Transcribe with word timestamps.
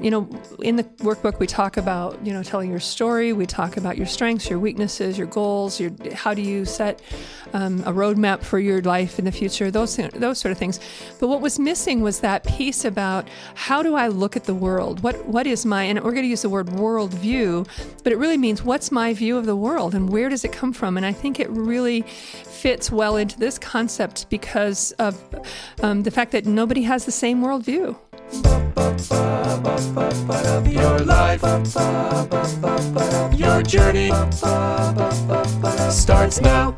You 0.00 0.12
know, 0.12 0.30
in 0.62 0.76
the 0.76 0.84
workbook, 0.84 1.40
we 1.40 1.48
talk 1.48 1.76
about, 1.76 2.24
you 2.24 2.32
know, 2.32 2.44
telling 2.44 2.70
your 2.70 2.78
story. 2.78 3.32
We 3.32 3.46
talk 3.46 3.76
about 3.76 3.96
your 3.96 4.06
strengths, 4.06 4.48
your 4.48 4.60
weaknesses, 4.60 5.18
your 5.18 5.26
goals, 5.26 5.80
your 5.80 5.90
how 6.14 6.34
do 6.34 6.40
you 6.40 6.64
set 6.66 7.02
um, 7.52 7.80
a 7.80 7.92
roadmap 7.92 8.44
for 8.44 8.60
your 8.60 8.80
life 8.80 9.18
in 9.18 9.24
the 9.24 9.32
future, 9.32 9.72
those, 9.72 9.96
those 9.96 10.38
sort 10.38 10.52
of 10.52 10.58
things. 10.58 10.78
But 11.18 11.26
what 11.26 11.40
was 11.40 11.58
missing 11.58 12.00
was 12.00 12.20
that 12.20 12.44
piece 12.44 12.84
about 12.84 13.28
how 13.56 13.82
do 13.82 13.96
I 13.96 14.06
look 14.06 14.36
at 14.36 14.44
the 14.44 14.54
world? 14.54 15.02
What, 15.02 15.26
what 15.26 15.48
is 15.48 15.66
my, 15.66 15.82
and 15.82 15.98
we're 16.04 16.12
going 16.12 16.22
to 16.22 16.28
use 16.28 16.42
the 16.42 16.48
word 16.48 16.68
worldview, 16.68 17.66
but 18.04 18.12
it 18.12 18.18
really 18.18 18.38
means 18.38 18.62
what's 18.62 18.92
my 18.92 19.12
view 19.14 19.36
of 19.36 19.46
the 19.46 19.56
world 19.56 19.96
and 19.96 20.10
where 20.10 20.28
does 20.28 20.44
it 20.44 20.52
come 20.52 20.72
from? 20.72 20.96
And 20.96 21.04
I 21.04 21.12
think 21.12 21.40
it 21.40 21.50
really 21.50 22.02
fits 22.02 22.92
well 22.92 23.16
into 23.16 23.36
this 23.36 23.58
concept 23.58 24.30
because 24.30 24.92
of 25.00 25.20
um, 25.82 26.04
the 26.04 26.12
fact 26.12 26.30
that 26.30 26.46
nobody 26.46 26.82
has 26.82 27.04
the 27.04 27.10
same 27.10 27.42
worldview. 27.42 27.98
Your 29.48 30.98
life, 30.98 31.42
your 33.34 33.62
journey 33.62 34.10
starts 35.90 36.40
now. 36.42 36.76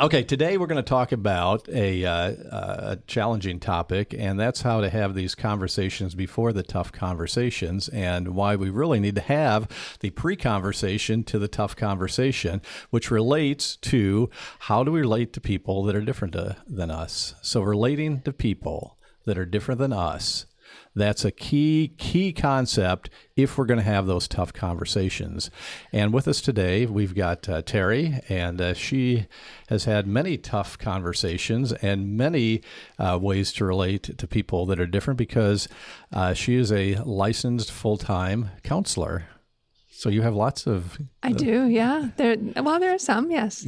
Okay, 0.00 0.24
today 0.24 0.56
we're 0.58 0.66
going 0.66 0.76
to 0.76 0.82
talk 0.82 1.12
about 1.12 1.68
a, 1.68 2.04
uh, 2.04 2.32
a, 2.50 2.98
challenging 3.06 3.60
topic, 3.60 4.12
and 4.18 4.40
that's 4.40 4.62
how 4.62 4.80
to 4.80 4.90
have 4.90 5.14
these 5.14 5.36
conversations 5.36 6.16
before 6.16 6.52
the 6.52 6.64
tough 6.64 6.90
conversations, 6.90 7.88
and 7.90 8.34
why 8.34 8.56
we 8.56 8.68
really 8.68 8.98
need 8.98 9.14
to 9.14 9.20
have 9.20 9.68
the 10.00 10.10
pre 10.10 10.34
conversation 10.34 11.22
to 11.22 11.38
the 11.38 11.46
tough 11.46 11.76
conversation, 11.76 12.60
which 12.90 13.12
relates 13.12 13.76
to 13.76 14.28
how 14.58 14.82
do 14.82 14.90
we 14.90 15.02
relate 15.02 15.32
to 15.34 15.40
people 15.40 15.84
that 15.84 15.94
are 15.94 16.00
different 16.00 16.32
to, 16.32 16.42
uh, 16.42 16.54
than 16.66 16.90
us. 16.90 17.36
So, 17.42 17.60
relating 17.62 18.22
to 18.22 18.32
people 18.32 18.98
that 19.26 19.38
are 19.38 19.46
different 19.46 19.78
than 19.78 19.92
us. 19.92 20.46
That's 20.94 21.24
a 21.24 21.30
key 21.32 21.94
key 21.98 22.32
concept 22.32 23.10
if 23.36 23.58
we're 23.58 23.64
going 23.64 23.78
to 23.78 23.84
have 23.84 24.06
those 24.06 24.28
tough 24.28 24.52
conversations. 24.52 25.50
And 25.92 26.12
with 26.12 26.28
us 26.28 26.40
today, 26.40 26.86
we've 26.86 27.14
got 27.14 27.48
uh, 27.48 27.62
Terry, 27.62 28.20
and 28.28 28.60
uh, 28.60 28.74
she 28.74 29.26
has 29.68 29.84
had 29.84 30.06
many 30.06 30.36
tough 30.36 30.78
conversations 30.78 31.72
and 31.72 32.16
many 32.16 32.62
uh, 32.98 33.18
ways 33.20 33.52
to 33.54 33.64
relate 33.64 34.16
to 34.16 34.26
people 34.28 34.66
that 34.66 34.78
are 34.78 34.86
different 34.86 35.18
because 35.18 35.68
uh, 36.12 36.32
she 36.32 36.54
is 36.54 36.70
a 36.70 36.94
licensed 37.04 37.72
full 37.72 37.96
time 37.96 38.50
counselor. 38.62 39.24
So 39.96 40.10
you 40.10 40.22
have 40.22 40.34
lots 40.34 40.66
of. 40.66 40.98
I 41.22 41.30
uh, 41.30 41.34
do, 41.34 41.66
yeah. 41.68 42.10
There, 42.16 42.36
well, 42.56 42.80
there 42.80 42.92
are 42.92 42.98
some, 42.98 43.30
yes. 43.30 43.64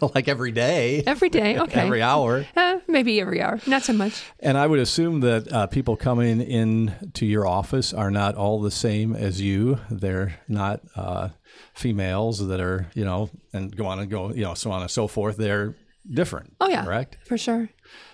like 0.14 0.28
every 0.28 0.52
day. 0.52 1.02
Every 1.04 1.28
day, 1.28 1.58
okay. 1.62 1.80
every 1.80 2.00
hour. 2.00 2.46
Uh, 2.56 2.78
maybe 2.86 3.20
every 3.20 3.42
hour, 3.42 3.60
not 3.66 3.82
so 3.82 3.92
much. 3.92 4.22
And 4.38 4.56
I 4.56 4.68
would 4.68 4.78
assume 4.78 5.20
that 5.20 5.52
uh, 5.52 5.66
people 5.66 5.96
coming 5.96 6.40
in 6.40 6.94
to 7.14 7.26
your 7.26 7.44
office 7.44 7.92
are 7.92 8.10
not 8.10 8.36
all 8.36 8.60
the 8.60 8.70
same 8.70 9.16
as 9.16 9.40
you. 9.40 9.80
They're 9.90 10.40
not 10.46 10.80
uh, 10.94 11.30
females 11.74 12.46
that 12.46 12.60
are, 12.60 12.86
you 12.94 13.04
know, 13.04 13.28
and 13.52 13.76
go 13.76 13.86
on 13.86 13.98
and 13.98 14.08
go, 14.08 14.32
you 14.32 14.44
know, 14.44 14.54
so 14.54 14.70
on 14.70 14.80
and 14.80 14.90
so 14.90 15.08
forth. 15.08 15.38
They're 15.38 15.74
different. 16.08 16.54
Oh 16.60 16.68
yeah, 16.68 16.84
correct. 16.84 17.18
For 17.26 17.36
sure. 17.36 17.68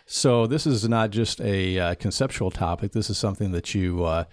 So 0.06 0.46
this 0.46 0.66
is 0.66 0.88
not 0.88 1.10
just 1.10 1.42
a 1.42 1.78
uh, 1.78 1.94
conceptual 1.96 2.50
topic. 2.50 2.92
This 2.92 3.10
is 3.10 3.18
something 3.18 3.52
that 3.52 3.74
you 3.74 4.04
uh, 4.04 4.24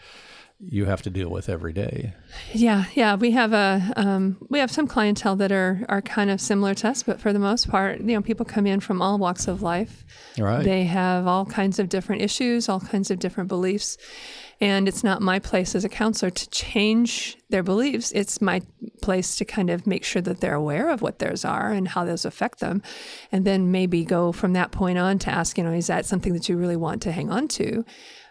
you 0.60 0.86
have 0.86 1.02
to 1.02 1.10
deal 1.10 1.30
with 1.30 1.50
every 1.50 1.74
day. 1.74 2.14
Yeah, 2.54 2.86
yeah, 2.94 3.16
we 3.16 3.32
have 3.32 3.52
a 3.52 3.94
um, 3.98 4.38
we 4.50 4.60
have 4.60 4.72
some 4.72 4.88
clientele 4.88 5.36
that 5.36 5.52
are 5.52 5.86
are 5.90 6.02
kind 6.02 6.30
of 6.30 6.40
similar 6.40 6.74
to 6.76 6.90
us, 6.90 7.04
but 7.04 7.20
for 7.20 7.34
the 7.34 7.40
most 7.40 7.70
part, 7.70 8.00
you 8.00 8.14
know, 8.14 8.22
people 8.22 8.46
come 8.46 8.66
in 8.66 8.80
from 8.80 9.02
all 9.02 9.18
walks 9.18 9.48
of 9.48 9.62
life. 9.62 10.06
Right. 10.40 10.64
They 10.64 10.86
have 10.86 11.28
all 11.28 11.46
kinds 11.46 11.78
of 11.78 11.90
different 11.90 12.22
issues, 12.22 12.70
all 12.70 12.80
kinds 12.80 13.12
of 13.12 13.20
different 13.20 13.50
beliefs, 13.50 13.98
and 14.62 14.88
it's 14.88 15.04
not 15.04 15.22
my 15.22 15.40
place 15.40 15.76
as 15.76 15.84
a 15.84 15.90
counselor 15.90 16.30
to 16.30 16.50
change 16.50 17.38
their 17.50 17.64
beliefs. 17.64 18.14
It's 18.14 18.42
my 18.42 18.62
place 19.02 19.36
to 19.36 19.46
kind 19.46 19.70
of 19.70 19.86
make 19.86 20.06
sure 20.06 20.22
that 20.22 20.40
they're 20.40 20.56
aware 20.56 20.90
of 20.90 21.02
what 21.02 21.20
theirs 21.20 21.44
are 21.44 21.72
and 21.72 21.90
how 21.90 22.06
those 22.06 22.24
affect 22.24 22.62
them, 22.62 22.82
and 23.30 23.44
then 23.44 23.72
maybe 23.72 24.06
go 24.06 24.32
from 24.32 24.54
that 24.54 24.72
point 24.72 24.98
on 24.98 25.20
to 25.20 25.30
ask, 25.30 25.58
you 25.58 25.66
know, 25.66 25.74
is 25.74 25.88
that 25.88 26.06
something 26.06 26.32
that 26.32 26.48
you 26.48 26.56
really 26.56 26.78
want 26.78 27.02
to 27.02 27.12
hang 27.12 27.30
on 27.30 27.50
to? 27.50 27.84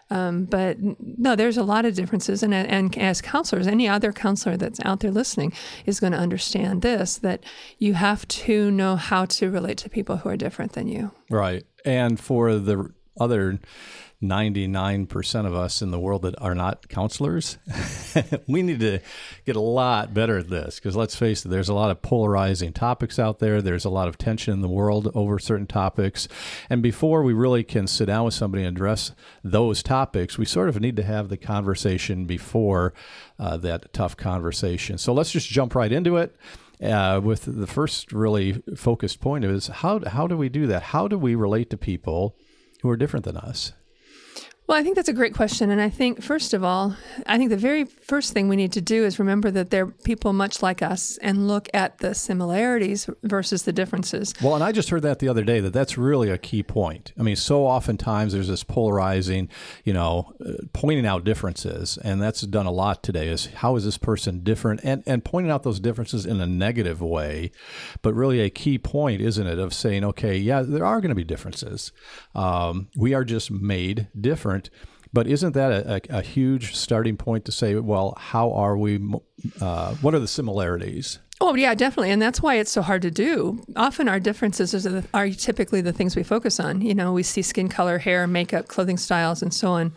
Um, 0.09 0.45
but 0.45 0.77
no, 0.99 1.35
there's 1.35 1.57
a 1.57 1.63
lot 1.63 1.85
of 1.85 1.95
differences. 1.95 2.43
And, 2.43 2.53
and 2.53 2.95
as 2.97 3.21
counselors, 3.21 3.67
any 3.67 3.87
other 3.87 4.11
counselor 4.11 4.55
that's 4.55 4.79
out 4.85 4.99
there 4.99 5.11
listening 5.11 5.53
is 5.85 5.99
going 5.99 6.13
to 6.13 6.19
understand 6.19 6.81
this 6.81 7.17
that 7.17 7.43
you 7.79 7.95
have 7.95 8.27
to 8.27 8.69
know 8.71 8.95
how 8.95 9.25
to 9.25 9.49
relate 9.49 9.77
to 9.79 9.89
people 9.89 10.17
who 10.17 10.29
are 10.29 10.37
different 10.37 10.73
than 10.73 10.87
you. 10.87 11.11
Right. 11.29 11.63
And 11.83 12.19
for 12.19 12.55
the 12.55 12.93
other 13.19 13.59
99% 14.29 15.45
of 15.45 15.53
us 15.53 15.81
in 15.81 15.91
the 15.91 15.99
world 15.99 16.23
that 16.23 16.39
are 16.41 16.55
not 16.55 16.87
counselors. 16.89 17.57
we 18.47 18.61
need 18.61 18.79
to 18.79 18.99
get 19.45 19.55
a 19.55 19.61
lot 19.61 20.13
better 20.13 20.39
at 20.39 20.49
this 20.49 20.75
because 20.75 20.95
let's 20.95 21.15
face 21.15 21.45
it, 21.45 21.49
there's 21.49 21.69
a 21.69 21.73
lot 21.73 21.91
of 21.91 22.01
polarizing 22.01 22.73
topics 22.73 23.19
out 23.19 23.39
there. 23.39 23.61
There's 23.61 23.85
a 23.85 23.89
lot 23.89 24.07
of 24.07 24.17
tension 24.17 24.53
in 24.53 24.61
the 24.61 24.67
world 24.67 25.11
over 25.15 25.39
certain 25.39 25.67
topics. 25.67 26.27
And 26.69 26.81
before 26.81 27.23
we 27.23 27.33
really 27.33 27.63
can 27.63 27.87
sit 27.87 28.05
down 28.05 28.25
with 28.25 28.33
somebody 28.33 28.63
and 28.63 28.75
address 28.75 29.11
those 29.43 29.81
topics, 29.81 30.37
we 30.37 30.45
sort 30.45 30.69
of 30.69 30.79
need 30.79 30.95
to 30.97 31.03
have 31.03 31.29
the 31.29 31.37
conversation 31.37 32.25
before 32.25 32.93
uh, 33.39 33.57
that 33.57 33.93
tough 33.93 34.17
conversation. 34.17 34.97
So 34.97 35.13
let's 35.13 35.31
just 35.31 35.49
jump 35.49 35.75
right 35.75 35.91
into 35.91 36.17
it. 36.17 36.35
Uh, 36.81 37.21
with 37.23 37.45
the 37.45 37.67
first 37.67 38.11
really 38.11 38.61
focused 38.75 39.21
point 39.21 39.45
is 39.45 39.67
how 39.67 40.03
how 40.05 40.27
do 40.27 40.35
we 40.35 40.49
do 40.49 40.67
that? 40.67 40.83
How 40.83 41.07
do 41.07 41.17
we 41.17 41.33
relate 41.33 41.69
to 41.69 41.77
people 41.77 42.35
who 42.81 42.89
are 42.89 42.97
different 42.97 43.23
than 43.23 43.37
us? 43.37 43.71
Well, 44.67 44.79
I 44.79 44.81
think 44.81 44.95
that's 44.95 45.09
a 45.09 45.13
great 45.13 45.35
question. 45.35 45.69
And 45.69 45.79
I 45.79 45.89
think, 45.91 46.23
first 46.23 46.51
of 46.51 46.63
all, 46.63 46.95
I 47.27 47.37
think 47.37 47.51
the 47.51 47.57
very 47.57 47.85
first 47.85 48.33
thing 48.33 48.47
we 48.47 48.55
need 48.55 48.71
to 48.71 48.81
do 48.81 49.05
is 49.05 49.19
remember 49.19 49.51
that 49.51 49.69
they're 49.69 49.85
people 49.85 50.33
much 50.33 50.63
like 50.63 50.81
us 50.81 51.19
and 51.21 51.47
look 51.47 51.69
at 51.71 51.99
the 51.99 52.15
similarities 52.15 53.07
versus 53.21 53.63
the 53.63 53.71
differences. 53.71 54.33
Well, 54.41 54.55
and 54.55 54.63
I 54.63 54.71
just 54.71 54.89
heard 54.89 55.03
that 55.03 55.19
the 55.19 55.29
other 55.29 55.43
day 55.43 55.59
that 55.59 55.71
that's 55.71 55.99
really 55.99 56.31
a 56.31 56.39
key 56.39 56.63
point. 56.63 57.13
I 57.19 57.21
mean, 57.21 57.35
so 57.35 57.67
oftentimes 57.67 58.33
there's 58.33 58.47
this 58.47 58.63
polarizing, 58.63 59.49
you 59.83 59.93
know, 59.93 60.33
uh, 60.43 60.53
pointing 60.73 61.05
out 61.05 61.23
differences. 61.23 61.99
And 62.03 62.19
that's 62.19 62.41
done 62.41 62.65
a 62.65 62.71
lot 62.71 63.03
today 63.03 63.27
is 63.27 63.45
how 63.45 63.75
is 63.75 63.85
this 63.85 63.99
person 63.99 64.39
different? 64.39 64.81
And, 64.83 65.03
and 65.05 65.23
pointing 65.23 65.51
out 65.51 65.61
those 65.61 65.79
differences 65.79 66.25
in 66.25 66.41
a 66.41 66.47
negative 66.47 67.01
way. 67.01 67.51
But 68.01 68.15
really 68.15 68.41
a 68.41 68.49
key 68.49 68.79
point, 68.79 69.21
isn't 69.21 69.45
it, 69.45 69.59
of 69.59 69.75
saying, 69.75 70.03
okay, 70.05 70.35
yeah, 70.35 70.63
there 70.63 70.85
are 70.85 71.01
going 71.01 71.09
to 71.09 71.15
be 71.15 71.23
differences. 71.23 71.91
Um, 72.33 72.87
we 72.95 73.13
are 73.13 73.23
just 73.23 73.51
made 73.51 74.07
different 74.19 74.54
different. 74.63 74.69
But 75.13 75.27
isn't 75.27 75.53
that 75.53 75.71
a, 75.71 75.95
a, 75.95 76.19
a 76.19 76.21
huge 76.21 76.75
starting 76.75 77.15
point 77.15 77.45
to 77.45 77.51
say, 77.51 77.75
well, 77.75 78.15
how 78.17 78.51
are 78.51 78.77
we? 78.77 78.99
Uh, 79.61 79.95
what 79.95 80.13
are 80.13 80.19
the 80.19 80.27
similarities? 80.27 81.19
Oh, 81.41 81.53
yeah, 81.55 81.73
definitely. 81.75 82.11
And 82.11 82.21
that's 82.21 82.41
why 82.41 82.55
it's 82.55 82.71
so 82.71 82.81
hard 82.81 83.01
to 83.01 83.11
do. 83.11 83.61
Often 83.75 84.09
our 84.09 84.19
differences 84.19 84.85
are, 84.85 85.03
are, 85.13 85.29
typically 85.29 85.81
the 85.81 85.91
things 85.93 86.15
we 86.15 86.23
focus 86.23 86.59
on. 86.59 86.81
You 86.81 86.93
know, 86.93 87.13
we 87.13 87.23
see 87.23 87.41
skin 87.41 87.69
color, 87.69 87.97
hair, 87.97 88.25
makeup, 88.25 88.67
clothing 88.67 88.97
styles, 88.97 89.41
and 89.41 89.53
so 89.53 89.71
on. 89.71 89.93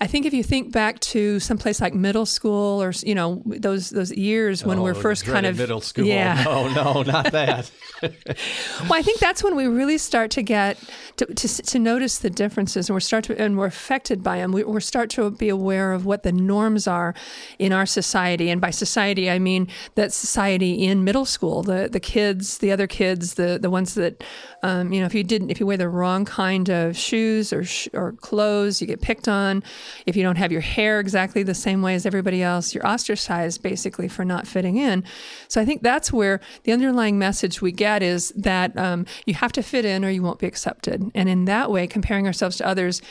I 0.00 0.06
think 0.06 0.26
if 0.26 0.32
you 0.32 0.44
think 0.44 0.72
back 0.72 1.00
to 1.00 1.40
some 1.40 1.58
place 1.58 1.80
like 1.80 1.92
middle 1.92 2.26
school 2.26 2.80
or 2.82 2.92
you 3.02 3.14
know 3.14 3.42
those 3.44 3.90
those 3.90 4.12
years 4.12 4.64
when 4.64 4.78
oh, 4.78 4.82
we're 4.82 4.94
first 4.94 5.24
kind 5.24 5.44
of 5.44 5.58
middle 5.58 5.80
school. 5.80 6.04
Yeah. 6.04 6.42
No, 6.44 6.68
no, 6.72 7.02
not 7.02 7.32
that. 7.32 7.70
well, 8.02 8.94
I 8.94 9.02
think 9.02 9.18
that's 9.18 9.42
when 9.42 9.56
we 9.56 9.66
really 9.66 9.98
start 9.98 10.30
to 10.32 10.42
get 10.42 10.78
to, 11.16 11.26
to, 11.26 11.48
to 11.48 11.78
notice 11.80 12.18
the 12.18 12.30
differences, 12.30 12.88
and 12.88 12.94
we're 12.94 13.00
start 13.00 13.24
to 13.24 13.40
and 13.40 13.58
we're 13.58 13.66
affected 13.66 14.22
by 14.22 14.38
them. 14.38 14.52
We, 14.52 14.62
we 14.62 14.80
start 14.80 15.10
to 15.10 15.30
be 15.32 15.48
aware 15.48 15.92
of 15.92 16.06
what 16.06 16.22
the 16.22 16.32
norms 16.32 16.86
are 16.86 17.12
in 17.58 17.72
our 17.72 17.86
society, 17.86 18.50
and 18.50 18.60
by 18.60 18.70
society 18.70 19.28
I 19.28 19.40
mean 19.40 19.66
that 19.96 20.12
society 20.12 20.84
in 20.84 21.02
middle 21.02 21.24
school, 21.24 21.64
the 21.64 21.88
the 21.90 22.00
kids, 22.00 22.58
the 22.58 22.70
other 22.70 22.86
kids, 22.86 23.34
the 23.34 23.58
the 23.60 23.70
ones 23.70 23.94
that 23.94 24.22
um, 24.62 24.92
you 24.92 25.00
know 25.00 25.06
if 25.06 25.14
you 25.14 25.24
didn't 25.24 25.50
if 25.50 25.58
you 25.58 25.66
wear 25.66 25.76
the 25.76 25.88
wrong 25.88 26.24
kind 26.24 26.68
of 26.68 26.96
shoes 26.96 27.52
or 27.52 27.64
sh- 27.64 27.88
or 27.92 28.12
clothes, 28.12 28.80
you 28.80 28.86
get 28.86 29.00
picked 29.00 29.26
on. 29.26 29.64
If 30.06 30.16
you 30.16 30.22
don't 30.22 30.36
have 30.36 30.52
your 30.52 30.60
hair 30.60 31.00
exactly 31.00 31.42
the 31.42 31.54
same 31.54 31.82
way 31.82 31.94
as 31.94 32.06
everybody 32.06 32.42
else, 32.42 32.74
you're 32.74 32.86
ostracized 32.86 33.62
basically 33.62 34.08
for 34.08 34.24
not 34.24 34.46
fitting 34.46 34.76
in. 34.76 35.04
So 35.48 35.60
I 35.60 35.64
think 35.64 35.82
that's 35.82 36.12
where 36.12 36.40
the 36.64 36.72
underlying 36.72 37.18
message 37.18 37.60
we 37.60 37.72
get 37.72 38.02
is 38.02 38.30
that 38.36 38.76
um, 38.78 39.06
you 39.26 39.34
have 39.34 39.52
to 39.52 39.62
fit 39.62 39.84
in 39.84 40.04
or 40.04 40.10
you 40.10 40.22
won't 40.22 40.38
be 40.38 40.46
accepted. 40.46 41.10
And 41.14 41.28
in 41.28 41.44
that 41.46 41.70
way, 41.70 41.86
comparing 41.86 42.26
ourselves 42.26 42.56
to 42.58 42.66
others 42.66 43.02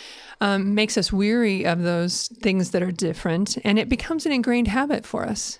um, 0.41 0.75
makes 0.75 0.97
us 0.97 1.11
weary 1.11 1.65
of 1.65 1.81
those 1.81 2.27
things 2.27 2.71
that 2.71 2.83
are 2.83 2.91
different, 2.91 3.57
and 3.63 3.79
it 3.79 3.89
becomes 3.89 4.25
an 4.25 4.31
ingrained 4.31 4.67
habit 4.67 5.05
for 5.05 5.25
us. 5.25 5.59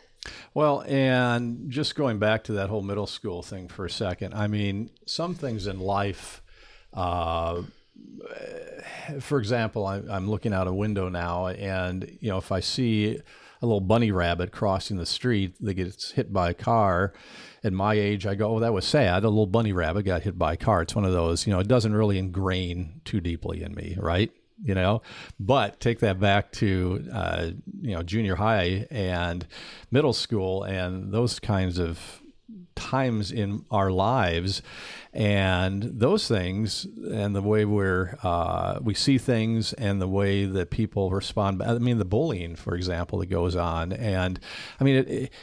Well, 0.54 0.84
and 0.88 1.70
just 1.70 1.96
going 1.96 2.20
back 2.20 2.44
to 2.46 2.54
that 2.54 2.70
whole 2.70 2.82
middle 2.82 3.08
school 3.08 3.42
thing 3.42 3.68
for 3.68 3.86
a 3.86 3.90
second, 3.90 4.34
I 4.34 4.48
mean, 4.48 4.90
some 5.06 5.34
things 5.34 5.68
in 5.68 5.80
life. 5.80 6.42
Uh, 6.94 7.64
for 9.20 9.40
example, 9.40 9.86
I, 9.86 10.02
I'm 10.10 10.30
looking 10.30 10.54
out 10.54 10.68
a 10.68 10.74
window 10.74 11.10
now, 11.10 11.48
and 11.48 12.18
you 12.20 12.30
know, 12.30 12.38
if 12.38 12.52
I 12.52 12.60
see 12.60 13.20
a 13.62 13.66
little 13.66 13.82
bunny 13.82 14.12
rabbit 14.12 14.52
crossing 14.52 14.98
the 14.98 15.06
street 15.06 15.56
that 15.62 15.74
gets 15.74 16.12
hit 16.12 16.32
by 16.32 16.52
a 16.52 16.54
car, 16.54 17.14
at 17.64 17.74
my 17.74 17.94
age, 17.94 18.26
I 18.26 18.36
go, 18.36 18.56
"Oh, 18.56 18.60
that 18.60 18.74
was 18.74 18.86
sad. 18.86 19.24
A 19.24 19.30
little 19.30 19.48
bunny 19.48 19.74
rabbit 19.74 20.04
got 20.04 20.24
hit 20.24 20.38
by 20.38 20.54
a 20.54 20.58
car." 20.58 20.82
It's 20.82 20.96
one 20.96 21.06
of 21.06 21.14
those, 21.14 21.48
you 21.48 21.54
know, 21.54 21.60
it 21.60 21.68
doesn't 21.68 21.94
really 21.94 22.18
ingrain 22.18 23.02
too 23.06 23.20
deeply 23.20 23.64
in 23.64 23.74
me, 23.74 23.96
right? 24.00 24.32
you 24.64 24.76
know. 24.76 25.02
But 25.40 25.80
take 25.80 26.00
that 26.00 26.20
back 26.20 26.52
to 26.54 27.08
uh, 27.12 27.50
you 27.82 27.96
know 27.96 28.04
junior 28.04 28.36
high 28.36 28.88
and 28.90 29.46
middle 29.92 30.14
school 30.14 30.64
and 30.64 31.12
those 31.12 31.40
kinds 31.40 31.80
of 31.80 32.22
times 32.78 33.32
in 33.32 33.66
our 33.72 33.92
lives 33.92 34.62
and 35.14 35.82
those 35.84 36.28
things 36.28 36.86
and 37.12 37.36
the 37.36 37.42
way 37.42 37.66
we're 37.66 38.18
uh, 38.24 38.80
we 38.82 38.94
see 38.94 39.18
things 39.18 39.74
and 39.74 40.00
the 40.00 40.08
way 40.08 40.46
that 40.46 40.70
people 40.70 41.10
respond 41.10 41.62
i 41.64 41.78
mean 41.80 41.98
the 41.98 42.06
bullying 42.06 42.56
for 42.56 42.76
example 42.76 43.20
that 43.20 43.26
goes 43.26 43.56
on 43.56 43.92
and 43.92 44.40
i 44.80 44.84
mean 44.84 44.96
it, 44.96 45.10
it 45.10 45.34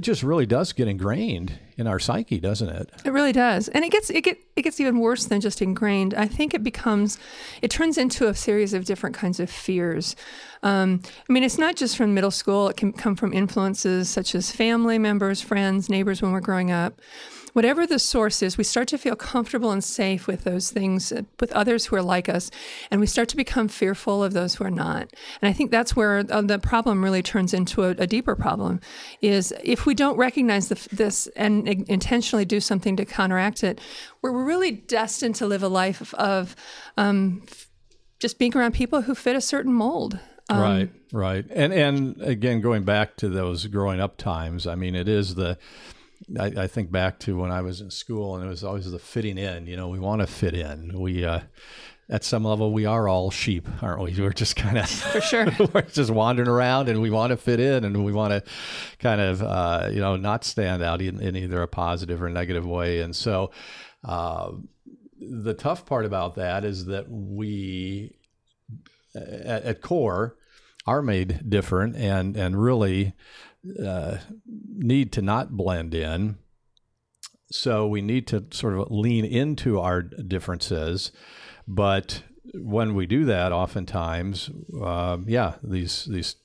just 0.00 0.22
really 0.22 0.46
does 0.46 0.72
get 0.72 0.88
ingrained 0.88 1.58
in 1.76 1.86
our 1.86 1.98
psyche, 1.98 2.40
doesn't 2.40 2.68
it? 2.68 2.90
It 3.04 3.12
really 3.12 3.32
does, 3.32 3.68
and 3.68 3.84
it 3.84 3.90
gets 3.90 4.10
it 4.10 4.22
get 4.22 4.38
it 4.56 4.62
gets 4.62 4.80
even 4.80 4.98
worse 4.98 5.26
than 5.26 5.40
just 5.40 5.62
ingrained. 5.62 6.14
I 6.14 6.26
think 6.26 6.54
it 6.54 6.62
becomes, 6.62 7.18
it 7.62 7.70
turns 7.70 7.98
into 7.98 8.28
a 8.28 8.34
series 8.34 8.74
of 8.74 8.84
different 8.84 9.14
kinds 9.14 9.38
of 9.38 9.50
fears. 9.50 10.16
Um, 10.62 11.02
I 11.28 11.32
mean, 11.32 11.44
it's 11.44 11.58
not 11.58 11.76
just 11.76 11.96
from 11.96 12.14
middle 12.14 12.30
school; 12.30 12.68
it 12.68 12.76
can 12.76 12.92
come 12.92 13.14
from 13.14 13.32
influences 13.32 14.08
such 14.08 14.34
as 14.34 14.50
family 14.50 14.98
members, 14.98 15.40
friends, 15.40 15.88
neighbors 15.88 16.20
when 16.20 16.32
we're 16.32 16.40
growing 16.40 16.70
up 16.70 17.00
whatever 17.56 17.86
the 17.86 17.98
source 17.98 18.42
is, 18.42 18.58
we 18.58 18.64
start 18.64 18.86
to 18.86 18.98
feel 18.98 19.16
comfortable 19.16 19.70
and 19.70 19.82
safe 19.82 20.26
with 20.26 20.44
those 20.44 20.70
things, 20.70 21.10
with 21.40 21.50
others 21.52 21.86
who 21.86 21.96
are 21.96 22.02
like 22.02 22.28
us, 22.28 22.50
and 22.90 23.00
we 23.00 23.06
start 23.06 23.30
to 23.30 23.36
become 23.36 23.66
fearful 23.66 24.22
of 24.22 24.34
those 24.34 24.56
who 24.56 24.64
are 24.64 24.70
not. 24.70 25.10
And 25.40 25.48
I 25.48 25.54
think 25.54 25.70
that's 25.70 25.96
where 25.96 26.22
uh, 26.28 26.42
the 26.42 26.58
problem 26.58 27.02
really 27.02 27.22
turns 27.22 27.54
into 27.54 27.84
a, 27.84 27.90
a, 27.92 28.06
deeper 28.06 28.36
problem. 28.36 28.78
Is 29.22 29.54
if 29.64 29.86
we 29.86 29.94
don't 29.94 30.18
recognize 30.18 30.68
the, 30.68 30.74
this 30.94 31.28
and 31.28 31.66
intentionally 31.66 32.44
do 32.44 32.60
something 32.60 32.94
to 32.96 33.06
counteract 33.06 33.64
it, 33.64 33.80
we're 34.20 34.32
really 34.32 34.72
destined 34.72 35.36
to 35.36 35.46
live 35.46 35.62
a 35.62 35.68
life 35.68 36.02
of, 36.02 36.12
of 36.14 36.56
um, 36.98 37.46
just 38.18 38.38
being 38.38 38.54
around 38.54 38.74
people 38.74 39.00
who 39.00 39.14
fit 39.14 39.34
a 39.34 39.40
certain 39.40 39.72
mold. 39.72 40.18
Um, 40.50 40.60
right, 40.60 40.90
right, 41.10 41.44
and 41.50 41.72
and 41.72 42.20
again, 42.20 42.60
going 42.60 42.84
back 42.84 43.16
to 43.16 43.30
those 43.30 43.66
growing 43.66 43.98
up 43.98 44.18
times, 44.18 44.66
I 44.66 44.74
mean, 44.74 44.94
it 44.94 45.08
is 45.08 45.36
the 45.36 45.56
I, 46.38 46.46
I, 46.46 46.66
think 46.66 46.90
back 46.90 47.20
to 47.20 47.38
when 47.38 47.52
I 47.52 47.60
was 47.60 47.80
in 47.80 47.90
school, 47.90 48.34
and 48.34 48.44
it 48.44 48.48
was 48.48 48.64
always 48.64 48.90
the 48.90 48.98
fitting 48.98 49.38
in. 49.38 49.66
You 49.66 49.76
know, 49.76 49.88
we 49.88 50.00
want 50.00 50.22
to 50.22 50.26
fit 50.26 50.54
in. 50.54 50.98
We, 50.98 51.24
uh, 51.24 51.40
at 52.08 52.24
some 52.24 52.44
level, 52.44 52.72
we 52.72 52.84
are 52.84 53.08
all 53.08 53.30
sheep, 53.30 53.68
aren't 53.82 54.02
we? 54.02 54.20
We're 54.20 54.32
just 54.32 54.56
kind 54.56 54.78
of 54.78 54.88
for 55.12 55.20
sure. 55.20 55.46
we're 55.74 55.82
just 55.82 56.10
wandering 56.10 56.48
around, 56.48 56.88
and 56.88 57.00
we 57.00 57.10
want 57.10 57.30
to 57.30 57.36
fit 57.36 57.60
in, 57.60 57.84
and 57.84 58.04
we 58.04 58.12
want 58.12 58.32
to 58.32 58.50
kind 58.98 59.20
of, 59.20 59.42
uh, 59.42 59.88
you 59.92 60.00
know, 60.00 60.16
not 60.16 60.44
stand 60.44 60.82
out 60.82 61.00
in, 61.00 61.20
in, 61.20 61.36
either 61.36 61.62
a 61.62 61.68
positive 61.68 62.22
or 62.22 62.28
negative 62.28 62.66
way. 62.66 63.00
And 63.00 63.14
so, 63.14 63.50
uh, 64.04 64.52
the 65.18 65.54
tough 65.54 65.86
part 65.86 66.04
about 66.04 66.34
that 66.36 66.64
is 66.64 66.86
that 66.86 67.08
we, 67.08 68.16
at, 69.14 69.62
at 69.62 69.80
core, 69.80 70.36
are 70.86 71.02
made 71.02 71.50
different, 71.50 71.96
and 71.96 72.36
and 72.36 72.60
really 72.62 73.14
uh, 73.82 74.18
need 74.76 75.12
to 75.12 75.22
not 75.22 75.56
blend 75.56 75.94
in. 75.94 76.36
So 77.50 77.86
we 77.86 78.02
need 78.02 78.26
to 78.28 78.44
sort 78.50 78.74
of 78.74 78.90
lean 78.90 79.24
into 79.24 79.78
our 79.78 80.02
differences. 80.02 81.12
But 81.68 82.22
when 82.54 82.94
we 82.94 83.06
do 83.06 83.24
that, 83.26 83.52
oftentimes, 83.52 84.50
uh, 84.82 85.18
yeah, 85.26 85.54
these 85.62 86.04
these 86.06 86.36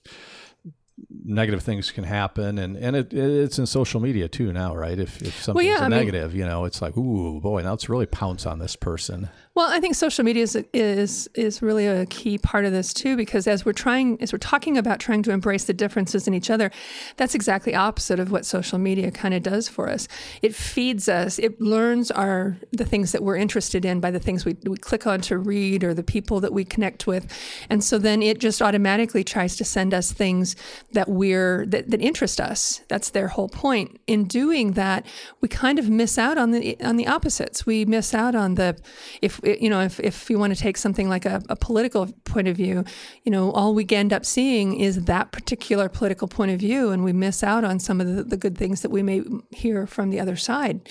negative 1.24 1.64
things 1.64 1.92
can 1.92 2.04
happen 2.04 2.58
and 2.58 2.76
and 2.78 2.96
it, 2.96 3.14
it's 3.14 3.60
in 3.60 3.66
social 3.66 4.00
media 4.00 4.28
too 4.28 4.52
now 4.54 4.76
right 4.76 5.00
if, 5.00 5.22
if 5.22 5.42
something's 5.42 5.68
well, 5.68 5.82
yeah, 5.82 5.88
negative 5.88 6.32
mean, 6.32 6.40
you 6.40 6.46
know 6.46 6.66
it's 6.66 6.82
like 6.82 6.96
ooh 6.98 7.40
boy 7.40 7.62
now 7.62 7.74
it's 7.74 7.90
really 7.90 8.06
pounce 8.06 8.46
on 8.46 8.60
this 8.60 8.76
person 8.76 9.30
well, 9.54 9.68
I 9.70 9.82
think 9.82 9.96
social 9.96 10.24
media 10.24 10.44
is, 10.44 10.56
is 10.74 11.30
is 11.34 11.62
really 11.62 11.86
a 11.86 12.06
key 12.06 12.38
part 12.38 12.64
of 12.64 12.72
this 12.72 12.94
too, 12.94 13.18
because 13.18 13.48
as 13.48 13.66
we're 13.66 13.74
trying, 13.74 14.18
as 14.22 14.32
we're 14.32 14.40
talking 14.40 14.78
about 14.78 15.02
trying 15.02 15.24
to 15.24 15.32
embrace 15.32 15.66
the 15.66 15.74
differences 15.74 16.26
in 16.26 16.34
each 16.34 16.50
other, 16.50 16.72
that's 17.18 17.36
exactly 17.36 17.76
opposite 17.76 18.18
of 18.18 18.32
what 18.32 18.46
social 18.46 18.80
media 18.80 19.12
kind 19.12 19.34
of 19.34 19.44
does 19.44 19.68
for 19.68 19.90
us. 19.90 20.08
It 20.42 20.56
feeds 20.56 21.10
us. 21.10 21.38
It 21.38 21.60
learns 21.60 22.12
our 22.12 22.58
the 22.72 22.86
things 22.86 23.12
that 23.12 23.24
we're 23.24 23.36
interested 23.36 23.84
in 23.84 24.00
by 24.00 24.10
the 24.10 24.20
things 24.20 24.46
we 24.46 24.56
we 24.64 24.78
click 24.78 25.06
on 25.06 25.20
to 25.22 25.38
read 25.38 25.84
or 25.84 25.94
the 25.94 26.04
people 26.04 26.40
that 26.40 26.54
we 26.54 26.64
connect 26.64 27.06
with, 27.06 27.28
and 27.70 27.84
so 27.84 27.98
then 27.98 28.22
it 28.22 28.40
just 28.40 28.62
automatically 28.62 29.24
tries 29.24 29.58
to 29.58 29.66
send 29.66 29.94
us 29.94 30.14
things 30.14 30.56
that 30.94 31.10
we're 31.10 31.66
that, 31.66 31.92
that 31.92 32.00
interest 32.00 32.40
us. 32.40 32.82
That's 32.88 33.10
their 33.10 33.28
whole 33.28 33.50
point. 33.50 34.00
In 34.08 34.24
doing 34.26 34.74
that, 34.74 35.06
we 35.42 35.50
kind 35.50 35.78
of 35.78 35.90
miss 35.90 36.18
out 36.18 36.38
on 36.38 36.52
the 36.52 36.80
on 36.82 36.96
the 36.96 37.08
opposites. 37.08 37.66
We 37.66 37.84
miss 37.84 38.14
out 38.14 38.34
on 38.34 38.56
the 38.56 38.78
if 39.22 39.41
you 39.44 39.70
know, 39.70 39.82
if, 39.82 40.00
if 40.00 40.30
you 40.30 40.40
want 40.40 40.54
to 40.56 40.60
take 40.60 40.78
something 40.78 41.10
like 41.10 41.26
a, 41.26 41.42
a, 41.50 41.56
political 41.56 42.08
point 42.24 42.48
of 42.48 42.58
view, 42.58 42.84
you 43.24 43.32
know, 43.32 43.52
all 43.52 43.74
we 43.74 43.86
end 43.90 44.14
up 44.14 44.26
seeing 44.26 44.80
is 44.80 45.06
that 45.06 45.32
particular 45.32 45.90
political 45.90 46.28
point 46.28 46.52
of 46.52 46.60
view, 46.60 46.90
and 46.90 47.04
we 47.04 47.14
miss 47.14 47.44
out 47.44 47.64
on 47.64 47.80
some 47.80 48.02
of 48.02 48.16
the, 48.16 48.24
the 48.24 48.38
good 48.38 48.58
things 48.58 48.82
that 48.82 48.92
we 48.92 49.04
may 49.04 49.24
hear 49.52 49.86
from 49.88 50.10
the 50.10 50.20
other 50.20 50.36
side. 50.36 50.90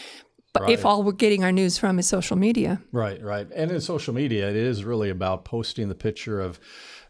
But 0.52 0.64
right. 0.64 0.72
if 0.72 0.84
all 0.84 1.02
we're 1.04 1.12
getting 1.12 1.44
our 1.44 1.52
news 1.52 1.78
from 1.78 1.98
is 1.98 2.08
social 2.08 2.36
media. 2.36 2.82
Right, 2.90 3.22
right. 3.22 3.46
And 3.54 3.70
in 3.70 3.80
social 3.80 4.12
media, 4.12 4.48
it 4.50 4.56
is 4.56 4.84
really 4.84 5.08
about 5.08 5.44
posting 5.44 5.88
the 5.88 5.94
picture 5.94 6.40
of 6.40 6.58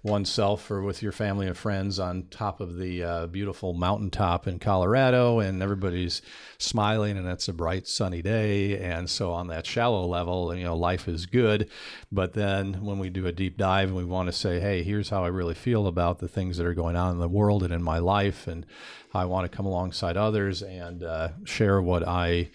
oneself 0.02 0.70
or 0.70 0.82
with 0.82 1.02
your 1.02 1.12
family 1.12 1.47
and 1.47 1.56
friends 1.56 1.99
on 1.99 2.25
top 2.31 2.61
of 2.61 2.79
the 2.79 3.02
uh, 3.02 3.26
beautiful 3.26 3.75
mountaintop 3.75 4.47
in 4.47 4.58
Colorado, 4.58 5.41
and 5.41 5.62
everybody's 5.62 6.23
smiling, 6.58 7.19
and 7.19 7.29
it's 7.29 7.49
a 7.49 7.52
bright 7.52 7.87
sunny 7.87 8.23
day. 8.23 8.79
And 8.79 9.11
so, 9.11 9.32
on 9.32 9.49
that 9.49 9.67
shallow 9.67 10.06
level, 10.06 10.55
you 10.55 10.64
know, 10.64 10.76
life 10.76 11.06
is 11.06 11.26
good. 11.26 11.69
But 12.11 12.32
then, 12.32 12.85
when 12.85 12.99
we 12.99 13.11
do 13.11 13.26
a 13.26 13.32
deep 13.32 13.56
dive 13.56 13.88
and 13.88 13.97
we 13.97 14.05
want 14.05 14.29
to 14.29 14.32
say, 14.32 14.61
"Hey, 14.61 14.82
here's 14.82 15.11
how 15.11 15.25
I 15.25 15.29
really 15.29 15.55
feel 15.55 15.87
about 15.87 16.19
the 16.19 16.29
things 16.29 16.56
that 16.56 16.67
are 16.67 16.75
going 16.75 16.96
on 16.96 17.12
in 17.12 17.20
the 17.20 17.29
world 17.29 17.62
and 17.62 17.73
in 17.73 17.82
my 17.82 17.99
life," 17.99 18.46
and 18.46 18.64
I 19.12 19.25
want 19.25 19.51
to 19.51 19.57
come 19.57 19.67
alongside 19.67 20.17
others 20.17 20.62
and 20.62 21.03
uh, 21.03 21.31
share 21.45 21.83
what 21.83 22.07
I 22.07 22.51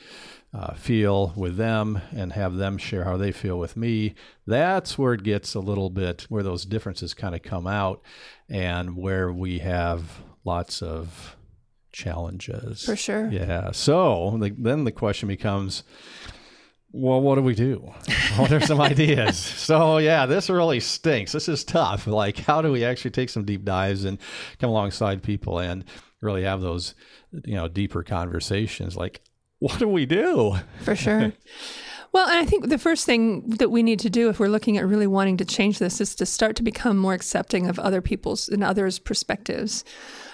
uh, 0.54 0.74
feel 0.75 1.34
with 1.36 1.57
them 1.57 2.02
and 2.16 2.31
have 2.34 2.56
them 2.56 2.78
share 2.78 3.04
how 3.04 3.18
they 3.18 3.31
feel 3.31 3.60
with 3.60 3.75
me. 3.75 4.16
That's 4.48 4.98
where 4.98 5.13
it 5.13 5.24
gets 5.24 5.54
a 5.54 5.60
little 5.60 5.90
bit 5.90 6.25
where 6.30 6.44
those 6.44 6.66
differences 6.66 7.13
kind 7.13 7.36
of 7.36 7.44
come 7.44 7.68
out 7.68 8.02
and 8.48 8.96
where 8.96 9.34
we 9.34 9.60
have 9.60 10.22
lots 10.46 10.81
of 10.81 11.36
challenges. 11.92 12.86
For 12.86 12.96
sure. 12.96 13.30
Yeah. 13.30 13.72
So 13.72 14.38
the, 14.40 14.56
then 14.58 14.86
the 14.86 14.92
question 14.94 15.28
becomes, 15.28 15.84
well, 16.92 17.19
what 17.19 17.36
do 17.36 17.42
we 17.42 17.56
do? 17.56 17.92
What 18.38 18.54
are 18.54 18.62
some 18.62 18.80
ideas? 18.81 19.38
So, 19.38 19.98
yeah, 19.98 20.25
this 20.25 20.50
really 20.50 20.80
stinks. 20.80 21.34
This 21.34 21.50
is 21.50 21.66
tough. 21.66 22.08
Like, 22.08 22.38
how 22.38 22.62
do 22.62 22.72
we 22.72 22.86
actually 22.86 23.12
take 23.12 23.30
some 23.30 23.44
deep 23.44 23.66
dives 23.66 24.06
and 24.06 24.18
come 24.60 24.69
alongside 24.69 25.22
people 25.22 25.60
and 25.60 25.84
really 26.25 26.44
have 26.44 26.62
those, 26.62 26.96
you 27.46 27.55
know, 27.55 27.67
deeper 27.67 28.03
conversations? 28.03 28.96
Like, 28.96 29.22
what 29.60 29.79
do 29.79 29.88
we 29.88 30.05
do? 30.05 30.58
For 30.82 30.96
sure. 30.96 31.32
Well, 32.15 32.29
and 32.29 32.39
I 32.39 32.46
think 32.46 32.70
the 32.70 32.77
first 32.77 33.05
thing 33.05 33.41
that 33.58 33.72
we 33.72 33.84
need 33.84 34.00
to 34.00 34.10
do 34.10 34.29
if 34.29 34.39
we're 34.39 34.48
looking 34.48 34.77
at 34.77 34.88
really 34.88 35.05
wanting 35.05 35.36
to 35.36 35.44
change 35.44 35.79
this 35.79 36.00
is 36.00 36.15
to 36.15 36.25
start 36.25 36.55
to 36.55 36.63
become 36.63 36.98
more 36.98 37.13
accepting 37.13 37.67
of 37.67 37.77
other 37.77 38.01
people's 38.01 38.48
and 38.48 38.63
others' 38.63 39.00
perspectives. 39.00 39.84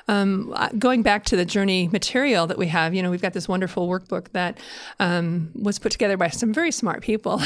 Um, 0.07 0.53
going 0.77 1.01
back 1.01 1.25
to 1.25 1.35
the 1.35 1.43
journey 1.43 1.89
material 1.91 2.45
that 2.45 2.59
we 2.59 2.67
have, 2.67 2.93
you 2.93 3.01
know, 3.01 3.09
we've 3.09 3.19
got 3.19 3.33
this 3.33 3.47
wonderful 3.47 3.87
workbook 3.87 4.29
that 4.33 4.59
um, 4.99 5.49
was 5.55 5.79
put 5.79 5.91
together 5.91 6.17
by 6.17 6.27
some 6.27 6.53
very 6.53 6.71
smart 6.71 7.01
people. 7.01 7.41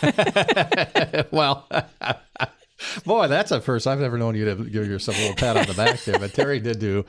well, 1.30 1.68
Boy, 3.04 3.26
that's 3.28 3.50
a 3.50 3.60
first. 3.60 3.86
I've 3.86 4.00
never 4.00 4.18
known 4.18 4.34
you 4.34 4.44
to 4.44 4.54
give 4.64 4.86
yourself 4.86 5.18
a 5.18 5.20
little 5.20 5.36
pat 5.36 5.56
on 5.56 5.66
the 5.66 5.74
back 5.74 6.00
there. 6.04 6.18
But 6.18 6.32
Terry 6.32 6.60
did 6.60 6.78
do 6.78 7.04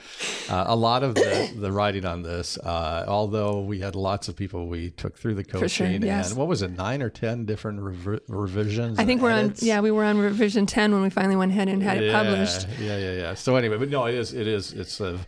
uh, 0.50 0.66
a 0.68 0.76
lot 0.76 1.04
of 1.04 1.16
the, 1.16 1.52
the 1.56 1.72
writing 1.72 2.06
on 2.06 2.24
this. 2.24 2.58
Uh, 2.58 3.06
although 3.08 3.62
we 3.62 3.80
had 3.80 3.96
lots 3.96 4.28
of 4.28 4.36
people 4.36 4.68
we 4.68 4.90
took 4.92 5.18
through 5.18 5.36
the 5.36 5.44
coaching. 5.44 5.70
Sure, 5.70 5.88
yes. 5.88 6.30
And 6.30 6.38
what 6.38 6.48
was 6.48 6.62
it, 6.62 6.72
nine 6.72 7.02
or 7.02 7.10
10 7.10 7.46
different 7.46 7.80
rev- 7.82 8.22
revisions? 8.28 9.00
I 9.00 9.06
think 9.06 9.22
we're 9.22 9.32
edits? 9.32 9.62
on, 9.62 9.68
yeah, 9.68 9.80
we 9.82 9.92
were 9.92 10.04
on 10.04 10.18
revision 10.18 10.66
10 10.66 10.92
when 10.92 11.02
we 11.02 11.10
finally 11.10 11.36
went 11.36 11.52
ahead 11.52 11.68
and 11.68 11.84
had 11.84 12.02
yeah, 12.02 12.10
it 12.10 12.14
published. 12.14 12.68
Yeah, 12.80 12.98
yeah, 12.98 13.14
yeah. 13.14 13.34
So 13.36 13.56
anyway, 13.56 13.78
but 13.78 13.90
no, 13.90 14.06
it 14.06 14.16
is, 14.16 14.34
it 14.34 14.48
is, 14.48 14.74
it's 14.74 15.00
a, 15.00 15.20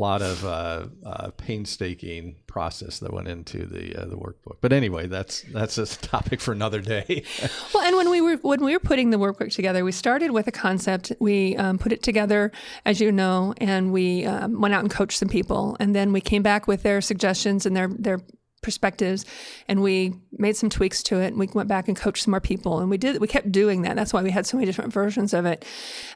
lot 0.00 0.22
of 0.22 0.44
uh, 0.44 0.86
uh, 1.06 1.30
painstaking 1.36 2.36
process 2.46 2.98
that 2.98 3.12
went 3.12 3.28
into 3.28 3.64
the 3.64 3.94
uh, 3.94 4.06
the 4.06 4.16
workbook. 4.16 4.56
But 4.60 4.72
anyway, 4.72 5.06
that's 5.06 5.42
that's 5.42 5.78
a 5.78 5.86
topic 5.86 6.40
for 6.40 6.52
another 6.52 6.80
day. 6.80 7.24
well, 7.74 7.84
and 7.84 7.96
when 7.96 8.10
we 8.10 8.20
were 8.20 8.36
when 8.36 8.64
we 8.64 8.72
were 8.72 8.80
putting 8.80 9.10
the 9.10 9.18
workbook 9.18 9.52
together, 9.52 9.84
we 9.84 9.92
started 9.92 10.32
with 10.32 10.48
a 10.48 10.52
concept. 10.52 11.12
We 11.20 11.56
um, 11.56 11.78
put 11.78 11.92
it 11.92 12.02
together, 12.02 12.50
as 12.84 13.00
you 13.00 13.12
know, 13.12 13.54
and 13.58 13.92
we 13.92 14.24
um, 14.26 14.60
went 14.60 14.74
out 14.74 14.80
and 14.80 14.90
coached 14.90 15.18
some 15.18 15.28
people, 15.28 15.76
and 15.78 15.94
then 15.94 16.12
we 16.12 16.20
came 16.20 16.42
back 16.42 16.66
with 16.66 16.82
their 16.82 17.00
suggestions 17.00 17.64
and 17.64 17.76
their 17.76 17.88
their 17.88 18.20
perspectives 18.64 19.24
and 19.68 19.80
we 19.80 20.14
made 20.32 20.56
some 20.56 20.68
tweaks 20.68 21.02
to 21.04 21.20
it 21.20 21.28
and 21.28 21.38
we 21.38 21.48
went 21.54 21.68
back 21.68 21.86
and 21.86 21.96
coached 21.96 22.24
some 22.24 22.32
more 22.32 22.40
people 22.40 22.80
and 22.80 22.90
we 22.90 22.98
did 22.98 23.20
we 23.20 23.28
kept 23.28 23.52
doing 23.52 23.82
that. 23.82 23.94
That's 23.94 24.12
why 24.12 24.22
we 24.22 24.32
had 24.32 24.46
so 24.46 24.56
many 24.56 24.66
different 24.66 24.92
versions 24.92 25.32
of 25.32 25.46
it. 25.46 25.64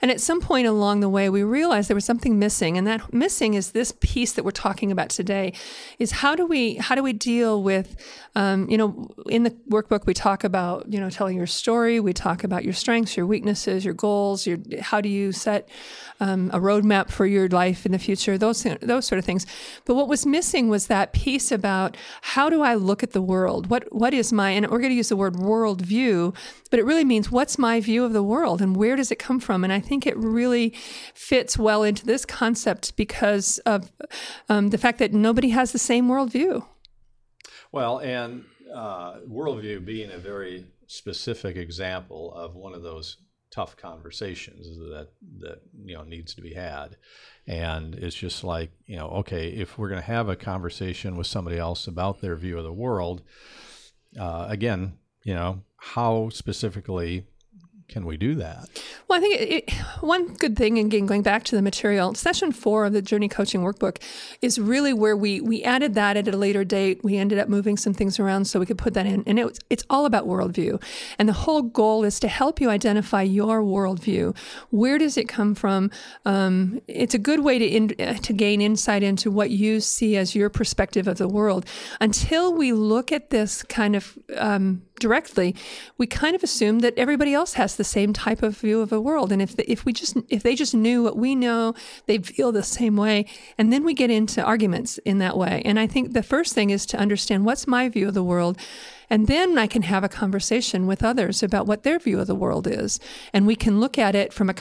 And 0.03 0.11
at 0.11 0.21
some 0.21 0.41
point 0.41 0.67
along 0.67 1.01
the 1.01 1.09
way 1.09 1.31
we 1.31 1.45
realized 1.45 1.89
there 1.89 1.95
was 1.95 2.05
something 2.05 2.39
missing 2.39 2.77
and 2.77 2.87
that 2.87 3.13
missing 3.13 3.55
is 3.55 3.71
this 3.73 3.93
piece 4.01 4.33
that 4.33 4.45
we're 4.45 4.51
talking 4.51 4.91
about 4.91 5.11
today 5.11 5.53
is 5.99 6.11
how 6.11 6.35
do 6.35 6.47
we 6.47 6.77
how 6.77 6.95
do 6.95 7.03
we 7.03 7.13
deal 7.13 7.63
with 7.63 7.97
um, 8.35 8.69
you 8.71 8.79
know 8.79 9.09
in 9.29 9.43
the 9.43 9.51
workbook 9.69 10.07
we 10.07 10.15
talk 10.15 10.43
about 10.43 10.91
you 10.93 10.99
know 10.99 11.11
telling 11.11 11.37
your 11.37 11.47
story 11.47 12.01
we 12.01 12.13
talk 12.13 12.43
about 12.43 12.65
your 12.65 12.73
strengths 12.73 13.17
your 13.17 13.27
weaknesses 13.27 13.85
your 13.85 13.95
goals 13.95 14.47
your 14.47 14.59
how 14.81 15.01
do 15.01 15.09
you 15.09 15.33
set 15.33 15.69
um, 16.21 16.51
a 16.53 16.59
roadmap 16.59 17.11
for 17.11 17.27
your 17.27 17.49
life 17.49 17.87
in 17.87 17.93
the 17.93 17.99
future 17.99 18.39
those 18.39 18.63
those 18.81 19.07
sort 19.07 19.19
of 19.19 19.25
things. 19.25 19.47
But 19.85 19.95
what 19.95 20.09
was 20.09 20.25
missing 20.27 20.69
was 20.69 20.87
that 20.87 21.13
piece 21.13 21.53
about 21.53 21.97
how 22.23 22.38
do 22.49 22.63
I 22.63 22.75
look 22.75 23.03
at 23.03 23.13
the 23.13 23.23
world? 23.23 23.69
What 23.69 23.93
what 23.93 24.15
is 24.15 24.33
my 24.33 24.51
and 24.51 24.71
we're 24.71 24.79
going 24.79 24.91
to 24.91 24.97
use 24.97 25.09
the 25.09 25.17
word 25.17 25.35
worldview, 25.35 26.35
but 26.71 26.79
it 26.79 26.85
really 26.85 27.05
means 27.05 27.31
what's 27.31 27.59
my 27.59 27.81
view 27.81 28.05
of 28.05 28.13
the 28.13 28.23
world 28.23 28.63
and 28.63 28.77
where 28.77 28.97
does 28.97 29.11
it 29.11 29.19
come 29.19 29.41
from? 29.41 29.65
And 29.65 29.73
I 29.73 29.81
think 29.81 30.07
it 30.07 30.17
really 30.17 30.75
fits 31.15 31.59
well 31.59 31.83
into 31.83 32.07
this 32.07 32.25
concept 32.25 32.97
because 32.97 33.59
of 33.67 33.91
um, 34.49 34.69
the 34.71 34.79
fact 34.79 34.99
that 35.01 35.13
nobody 35.13 35.51
has 35.51 35.73
the 35.73 35.79
same 35.79 36.09
worldview. 36.09 36.65
Well, 37.73 37.99
and 37.99 38.45
uh, 38.75 39.21
worldview 39.29 39.85
being 39.85 40.11
a 40.11 40.19
very 40.19 40.67
specific 40.87 41.57
example 41.57 42.33
of 42.35 42.55
one 42.55 42.75
of 42.75 42.83
those 42.83 43.17
tough 43.51 43.77
conversations 43.77 44.79
that 44.79 45.09
that 45.39 45.63
you 45.85 45.95
know 45.95 46.05
needs 46.05 46.35
to 46.35 46.43
be 46.43 46.55
had. 46.55 46.97
And 47.47 47.95
it's 47.95 48.17
just 48.17 48.45
like 48.45 48.71
you 48.87 48.97
know 48.97 49.09
okay 49.09 49.49
if 49.49 49.79
we're 49.79 49.89
going 49.89 50.01
to 50.01 50.07
have 50.07 50.29
a 50.29 50.37
conversation 50.37 51.17
with 51.17 51.27
somebody 51.27 51.59
else 51.59 51.87
about 51.87 52.21
their 52.21 52.37
view 52.37 52.59
of 52.59 52.65
the 52.65 52.73
world 52.73 53.23
uh, 54.19 54.47
again 54.49 54.95
you 55.23 55.35
know 55.35 55.63
how 55.77 56.29
specifically 56.31 57.27
can 57.89 58.05
we 58.05 58.19
do 58.19 58.35
that? 58.35 58.69
Well, 59.09 59.19
I 59.19 59.23
think 59.23 59.41
it, 59.41 59.73
one 60.01 60.35
good 60.35 60.57
thing, 60.57 60.79
again, 60.79 61.07
going 61.07 61.23
back 61.23 61.45
to 61.45 61.57
the 61.57 61.63
material, 61.63 62.15
session 62.15 62.53
four 62.53 62.85
of 62.85 62.93
the 62.93 63.01
Journey 63.01 63.29
Coaching 63.29 63.63
Workbook 63.63 63.97
is 64.43 64.59
really 64.59 64.93
where 64.93 65.17
we 65.17 65.41
we 65.41 65.65
added 65.65 65.95
that 65.95 66.17
at 66.19 66.29
a 66.29 66.37
later 66.37 66.65
date. 66.65 67.03
We 67.03 67.17
ended 67.17 67.39
up 67.39 67.49
moving 67.49 67.79
some 67.79 67.95
things 67.95 68.21
around 68.21 68.45
so 68.45 68.61
we 68.61 68.67
could 68.67 68.77
put 68.77 68.93
that 68.93 69.07
in, 69.07 69.25
and 69.27 69.39
it, 69.39 69.59
it's 69.71 69.85
all 69.89 70.05
about 70.05 70.27
worldview. 70.27 70.83
And 71.19 71.29
the 71.29 71.33
whole 71.33 71.63
goal 71.63 72.05
is 72.05 72.21
to 72.21 72.29
help 72.29 72.61
you 72.61 72.69
identify 72.69 73.23
your 73.23 73.63
worldview. 73.63 74.37
Where 74.71 74.99
does 74.99 75.17
it 75.17 75.27
come 75.27 75.55
from? 75.55 75.91
Um, 76.27 76.83
it's 76.89 77.15
a 77.15 77.19
good 77.19 77.41
way 77.41 77.59
to 77.59 77.65
in, 77.65 77.89
to 77.89 78.33
gain 78.35 78.61
insight 78.61 79.03
into 79.03 79.31
what 79.31 79.51
you 79.51 79.81
see 79.81 80.17
as 80.19 80.35
your 80.35 80.51
perspective 80.51 81.09
of 81.09 81.17
the 81.17 81.29
world. 81.29 81.65
Until 82.03 82.53
we 82.53 82.73
look 82.73 83.13
at 83.13 83.31
this 83.31 83.63
kind 83.63 83.97
of 83.97 84.19
um, 84.37 84.83
directly, 84.99 85.55
we 85.97 86.07
kind 86.07 86.35
of 86.35 86.43
assume 86.43 86.81
that 86.81 86.97
everybody 86.97 87.35
else 87.35 87.55
has 87.55 87.77
the 87.77 87.85
same 87.85 88.13
type 88.13 88.43
of 88.43 88.57
view 88.59 88.81
of 88.81 88.91
the 88.91 89.01
world. 89.01 89.33
And 89.33 89.41
if 89.41 89.57
the, 89.57 89.71
if 89.71 89.85
we 89.85 89.93
just 89.93 90.17
if 90.29 90.43
they 90.43 90.55
just 90.55 90.75
knew 90.75 91.03
what 91.03 91.17
we 91.17 91.35
know, 91.35 91.75
they'd 92.07 92.27
feel 92.27 92.53
the 92.53 92.63
same 92.63 92.97
way. 92.97 93.27
And 93.57 93.73
then 93.73 93.85
we 93.85 93.95
get 93.95 94.11
into 94.11 94.43
arguments 94.43 94.99
in 94.99 95.19
that 95.19 95.37
way. 95.37 95.63
And 95.65 95.79
I 95.79 95.87
think 95.87 96.13
the 96.13 96.23
first 96.23 96.55
thing 96.55 96.71
is 96.71 96.87
to 96.87 96.99
understand 96.99 97.45
what's 97.45 97.67
my 97.67 97.89
view 97.89 98.09
of 98.09 98.15
the 98.15 98.23
world. 98.23 98.59
And 99.11 99.27
then 99.27 99.57
I 99.57 99.67
can 99.67 99.83
have 99.83 100.05
a 100.05 100.09
conversation 100.09 100.87
with 100.87 101.03
others 101.03 101.43
about 101.43 101.67
what 101.67 101.83
their 101.83 101.99
view 101.99 102.21
of 102.21 102.27
the 102.27 102.35
world 102.35 102.67
is, 102.67 103.01
and 103.33 103.47
we 103.47 103.57
can 103.57 103.81
look 103.81 103.99
at 103.99 104.15
it 104.15 104.33
from 104.33 104.51
a 104.51 104.55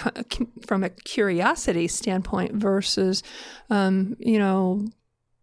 from 0.65 0.83
a 0.83 0.89
curiosity 0.89 1.87
standpoint 1.87 2.53
versus, 2.53 3.23
um, 3.69 4.15
you 4.19 4.39
know, 4.39 4.87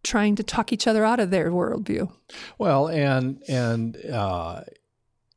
trying 0.03 0.35
to 0.35 0.43
talk 0.43 0.73
each 0.73 0.87
other 0.87 1.05
out 1.05 1.19
of 1.19 1.29
their 1.29 1.51
worldview. 1.51 2.11
Well, 2.57 2.87
and 2.87 3.43
and 3.47 3.97
uh, 4.05 4.61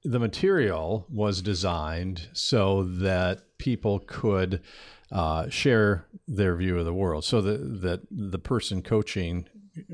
the 0.05 0.19
material 0.19 1.07
was 1.11 1.43
designed 1.43 2.29
so 2.33 2.85
that 2.85 3.59
people 3.59 4.01
could 4.01 4.63
uh, 5.11 5.49
share 5.49 6.07
their 6.27 6.55
view 6.57 6.79
of 6.79 6.85
the 6.85 6.95
world, 6.95 7.25
so 7.25 7.41
that 7.41 7.83
that 7.83 8.01
the 8.11 8.39
person 8.39 8.83
coaching 8.83 9.47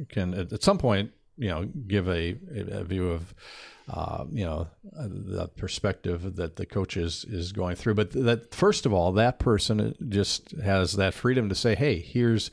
can 0.09 0.35
at 0.35 0.63
some 0.63 0.79
point, 0.79 1.13
you 1.37 1.49
know, 1.49 1.65
give 1.87 2.09
a, 2.09 2.37
a 2.53 2.85
view 2.85 3.11
of. 3.11 3.35
Uh, 3.87 4.25
you 4.33 4.47
know 4.47 4.67
the 4.95 5.47
perspective 5.59 6.37
that 6.37 6.57
the 6.57 6.65
coach 6.65 6.97
is 6.97 7.27
is 7.29 7.53
going 7.53 7.77
through, 7.77 7.93
but 7.93 8.13
that 8.13 8.55
first 8.55 8.87
of 8.87 8.95
all, 8.95 9.13
that 9.13 9.39
person 9.39 9.95
just 10.09 10.53
has 10.53 10.95
that 10.95 11.13
freedom 11.13 11.51
to 11.51 11.55
say, 11.55 11.75
"Hey, 11.75 11.99
here's 11.99 12.51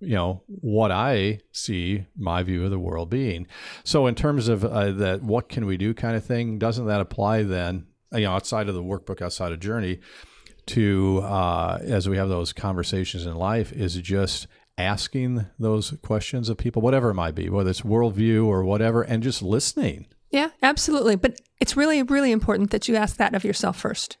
you 0.00 0.14
know 0.14 0.42
what 0.46 0.90
I 0.90 1.40
see 1.52 2.06
my 2.16 2.42
view 2.42 2.64
of 2.64 2.70
the 2.70 2.78
world 2.78 3.10
being. 3.10 3.46
So 3.84 4.06
in 4.06 4.14
terms 4.14 4.48
of 4.48 4.64
uh, 4.64 4.92
that, 4.92 5.22
what 5.22 5.48
can 5.48 5.66
we 5.66 5.76
do 5.76 5.94
kind 5.94 6.16
of 6.16 6.24
thing? 6.24 6.58
Doesn't 6.58 6.86
that 6.86 7.00
apply 7.00 7.42
then? 7.42 7.86
You 8.12 8.22
know, 8.22 8.32
outside 8.32 8.68
of 8.68 8.74
the 8.74 8.82
workbook, 8.82 9.20
outside 9.20 9.52
of 9.52 9.60
Journey, 9.60 10.00
to 10.66 11.20
uh, 11.24 11.78
as 11.82 12.08
we 12.08 12.16
have 12.16 12.28
those 12.28 12.52
conversations 12.52 13.26
in 13.26 13.34
life, 13.34 13.72
is 13.72 13.96
just 13.96 14.46
asking 14.78 15.46
those 15.58 15.92
questions 16.02 16.48
of 16.48 16.56
people, 16.56 16.80
whatever 16.80 17.10
it 17.10 17.14
might 17.14 17.34
be, 17.34 17.50
whether 17.50 17.70
it's 17.70 17.80
worldview 17.80 18.46
or 18.46 18.64
whatever, 18.64 19.02
and 19.02 19.22
just 19.22 19.42
listening. 19.42 20.06
Yeah, 20.30 20.50
absolutely. 20.62 21.16
But 21.16 21.40
it's 21.60 21.76
really, 21.76 22.02
really 22.02 22.32
important 22.32 22.70
that 22.70 22.88
you 22.88 22.96
ask 22.96 23.16
that 23.16 23.34
of 23.34 23.44
yourself 23.44 23.78
first. 23.78 24.18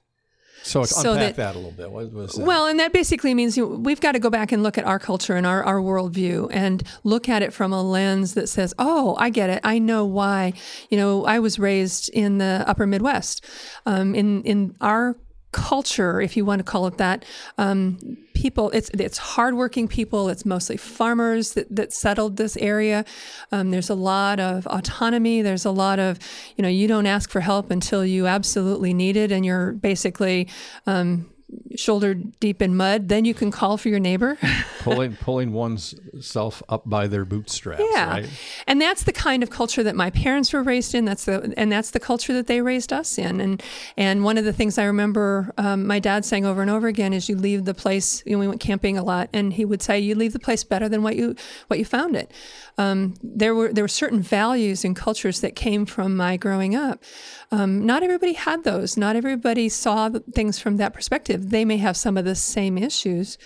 So, 0.62 0.84
so 0.84 1.12
unpack 1.12 1.36
that, 1.36 1.54
that, 1.54 1.54
a 1.54 1.58
little 1.58 1.72
bit. 1.72 1.90
What 1.90 2.12
was 2.12 2.32
that? 2.32 2.44
Well, 2.44 2.66
and 2.66 2.78
that 2.80 2.92
basically 2.92 3.34
means 3.34 3.56
you, 3.56 3.66
we've 3.66 4.00
got 4.00 4.12
to 4.12 4.18
go 4.18 4.30
back 4.30 4.52
and 4.52 4.62
look 4.62 4.76
at 4.76 4.84
our 4.84 4.98
culture 4.98 5.36
and 5.36 5.46
our, 5.46 5.62
our 5.62 5.80
worldview 5.80 6.48
and 6.52 6.82
look 7.04 7.28
at 7.28 7.42
it 7.42 7.52
from 7.52 7.72
a 7.72 7.82
lens 7.82 8.34
that 8.34 8.48
says, 8.48 8.74
oh, 8.78 9.16
I 9.18 9.30
get 9.30 9.50
it. 9.50 9.60
I 9.64 9.78
know 9.78 10.04
why. 10.04 10.52
You 10.90 10.98
know, 10.98 11.24
I 11.24 11.38
was 11.38 11.58
raised 11.58 12.10
in 12.10 12.38
the 12.38 12.64
upper 12.66 12.86
Midwest. 12.86 13.44
Um, 13.86 14.14
in, 14.14 14.42
in 14.42 14.76
our 14.80 15.16
culture, 15.52 16.20
if 16.20 16.36
you 16.36 16.44
want 16.44 16.58
to 16.58 16.64
call 16.64 16.86
it 16.86 16.98
that. 16.98 17.24
Um, 17.56 17.98
people, 18.34 18.70
it's 18.70 18.90
it's 18.90 19.18
hardworking 19.18 19.88
people. 19.88 20.28
It's 20.28 20.44
mostly 20.44 20.76
farmers 20.76 21.54
that, 21.54 21.74
that 21.74 21.92
settled 21.92 22.36
this 22.36 22.56
area. 22.56 23.04
Um, 23.50 23.70
there's 23.70 23.90
a 23.90 23.94
lot 23.94 24.40
of 24.40 24.66
autonomy. 24.66 25.42
There's 25.42 25.64
a 25.64 25.70
lot 25.70 25.98
of, 25.98 26.18
you 26.56 26.62
know, 26.62 26.68
you 26.68 26.86
don't 26.86 27.06
ask 27.06 27.30
for 27.30 27.40
help 27.40 27.70
until 27.70 28.04
you 28.04 28.26
absolutely 28.26 28.94
need 28.94 29.16
it, 29.16 29.32
and 29.32 29.44
you're 29.44 29.72
basically 29.72 30.48
um, 30.86 31.30
shoulder 31.76 32.14
deep 32.14 32.60
in 32.60 32.76
mud, 32.76 33.08
then 33.08 33.24
you 33.24 33.34
can 33.34 33.50
call 33.50 33.76
for 33.76 33.88
your 33.88 34.00
neighbor. 34.00 34.36
pulling 34.80 35.16
pulling 35.16 35.52
one's 35.52 35.94
self 36.20 36.62
up 36.68 36.88
by 36.88 37.06
their 37.06 37.24
bootstraps. 37.24 37.82
Yeah, 37.92 38.10
right? 38.10 38.30
and 38.66 38.80
that's 38.80 39.04
the 39.04 39.12
kind 39.12 39.42
of 39.42 39.50
culture 39.50 39.82
that 39.82 39.96
my 39.96 40.10
parents 40.10 40.52
were 40.52 40.62
raised 40.62 40.94
in. 40.94 41.04
That's 41.04 41.24
the 41.24 41.54
and 41.56 41.70
that's 41.70 41.90
the 41.90 42.00
culture 42.00 42.32
that 42.34 42.46
they 42.46 42.60
raised 42.60 42.92
us 42.92 43.18
in. 43.18 43.40
And 43.40 43.62
and 43.96 44.24
one 44.24 44.38
of 44.38 44.44
the 44.44 44.52
things 44.52 44.78
I 44.78 44.84
remember 44.84 45.52
um, 45.58 45.86
my 45.86 45.98
dad 45.98 46.24
saying 46.24 46.44
over 46.44 46.60
and 46.60 46.70
over 46.70 46.86
again 46.86 47.12
is, 47.12 47.28
"You 47.28 47.36
leave 47.36 47.64
the 47.64 47.74
place." 47.74 48.22
You 48.26 48.32
know, 48.32 48.38
we 48.38 48.48
went 48.48 48.60
camping 48.60 48.98
a 48.98 49.04
lot, 49.04 49.28
and 49.32 49.52
he 49.52 49.64
would 49.64 49.82
say, 49.82 49.98
"You 49.98 50.14
leave 50.14 50.32
the 50.32 50.38
place 50.38 50.64
better 50.64 50.88
than 50.88 51.02
what 51.02 51.16
you 51.16 51.34
what 51.68 51.78
you 51.78 51.84
found 51.84 52.16
it." 52.16 52.32
Um, 52.78 53.14
there 53.22 53.54
were 53.54 53.72
there 53.72 53.84
were 53.84 53.88
certain 53.88 54.20
values 54.20 54.84
and 54.84 54.94
cultures 54.94 55.40
that 55.40 55.56
came 55.56 55.86
from 55.86 56.16
my 56.16 56.36
growing 56.36 56.74
up. 56.76 57.02
Um, 57.50 57.84
not 57.84 58.02
everybody 58.02 58.34
had 58.34 58.64
those. 58.64 58.96
Not 58.96 59.16
everybody 59.16 59.68
saw 59.68 60.10
things 60.34 60.58
from 60.58 60.76
that 60.76 60.92
perspective. 60.92 61.37
They 61.38 61.64
may 61.64 61.76
have 61.76 61.96
some 61.96 62.16
of 62.16 62.24
the 62.24 62.34
same 62.34 62.76
issues, 62.76 63.38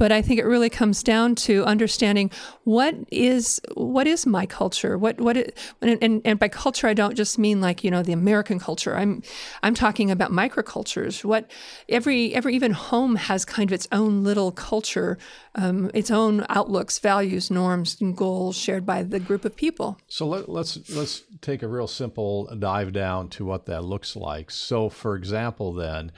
but 0.00 0.10
I 0.10 0.22
think 0.22 0.40
it 0.40 0.46
really 0.46 0.70
comes 0.70 1.02
down 1.02 1.34
to 1.46 1.62
understanding 1.66 2.30
what 2.64 2.94
is 3.12 3.60
what 3.74 4.06
is 4.06 4.24
my 4.24 4.46
culture. 4.46 4.96
What 4.96 5.20
what 5.20 5.36
it, 5.36 5.58
and, 5.82 5.98
and, 6.00 6.22
and 6.24 6.38
by 6.38 6.48
culture 6.48 6.88
I 6.88 6.94
don't 6.94 7.14
just 7.14 7.38
mean 7.38 7.60
like 7.60 7.84
you 7.84 7.90
know 7.90 8.02
the 8.02 8.14
American 8.14 8.58
culture. 8.58 8.96
I'm 8.96 9.22
I'm 9.62 9.74
talking 9.74 10.10
about 10.10 10.30
microcultures. 10.32 11.22
What 11.22 11.50
every 11.86 12.34
every 12.34 12.54
even 12.54 12.72
home 12.72 13.16
has 13.16 13.44
kind 13.44 13.68
of 13.68 13.74
its 13.74 13.86
own 13.92 14.24
little 14.24 14.52
culture, 14.52 15.18
um, 15.54 15.90
its 15.92 16.10
own 16.10 16.46
outlooks, 16.48 16.98
values, 16.98 17.50
norms, 17.50 18.00
and 18.00 18.16
goals 18.16 18.56
shared 18.56 18.86
by 18.86 19.02
the 19.02 19.20
group 19.20 19.44
of 19.44 19.54
people. 19.54 19.98
So 20.08 20.26
let, 20.26 20.48
let's 20.48 20.88
let's 20.96 21.24
take 21.42 21.62
a 21.62 21.68
real 21.68 21.86
simple 21.86 22.46
dive 22.58 22.94
down 22.94 23.28
to 23.36 23.44
what 23.44 23.66
that 23.66 23.84
looks 23.84 24.16
like. 24.16 24.50
So 24.50 24.88
for 24.88 25.14
example, 25.14 25.74
then 25.74 26.10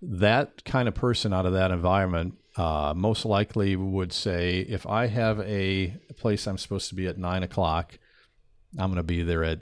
that 0.00 0.64
kind 0.64 0.88
of 0.88 0.94
person 0.94 1.34
out 1.34 1.44
of 1.44 1.52
that 1.52 1.70
environment 1.70 2.38
uh, 2.56 2.94
most 2.96 3.24
likely 3.24 3.76
would 3.76 4.12
say, 4.12 4.60
if 4.60 4.86
I 4.86 5.06
have 5.06 5.40
a 5.40 5.96
place 6.16 6.46
I'm 6.46 6.58
supposed 6.58 6.88
to 6.88 6.94
be 6.94 7.06
at 7.06 7.18
nine 7.18 7.42
o'clock, 7.42 7.98
I'm 8.78 8.90
going 8.90 8.96
to 8.96 9.02
be 9.02 9.22
there 9.22 9.44
at 9.44 9.60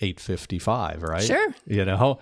8:55, 0.00 1.02
right? 1.02 1.22
Sure. 1.22 1.54
You 1.66 1.84
know, 1.84 2.18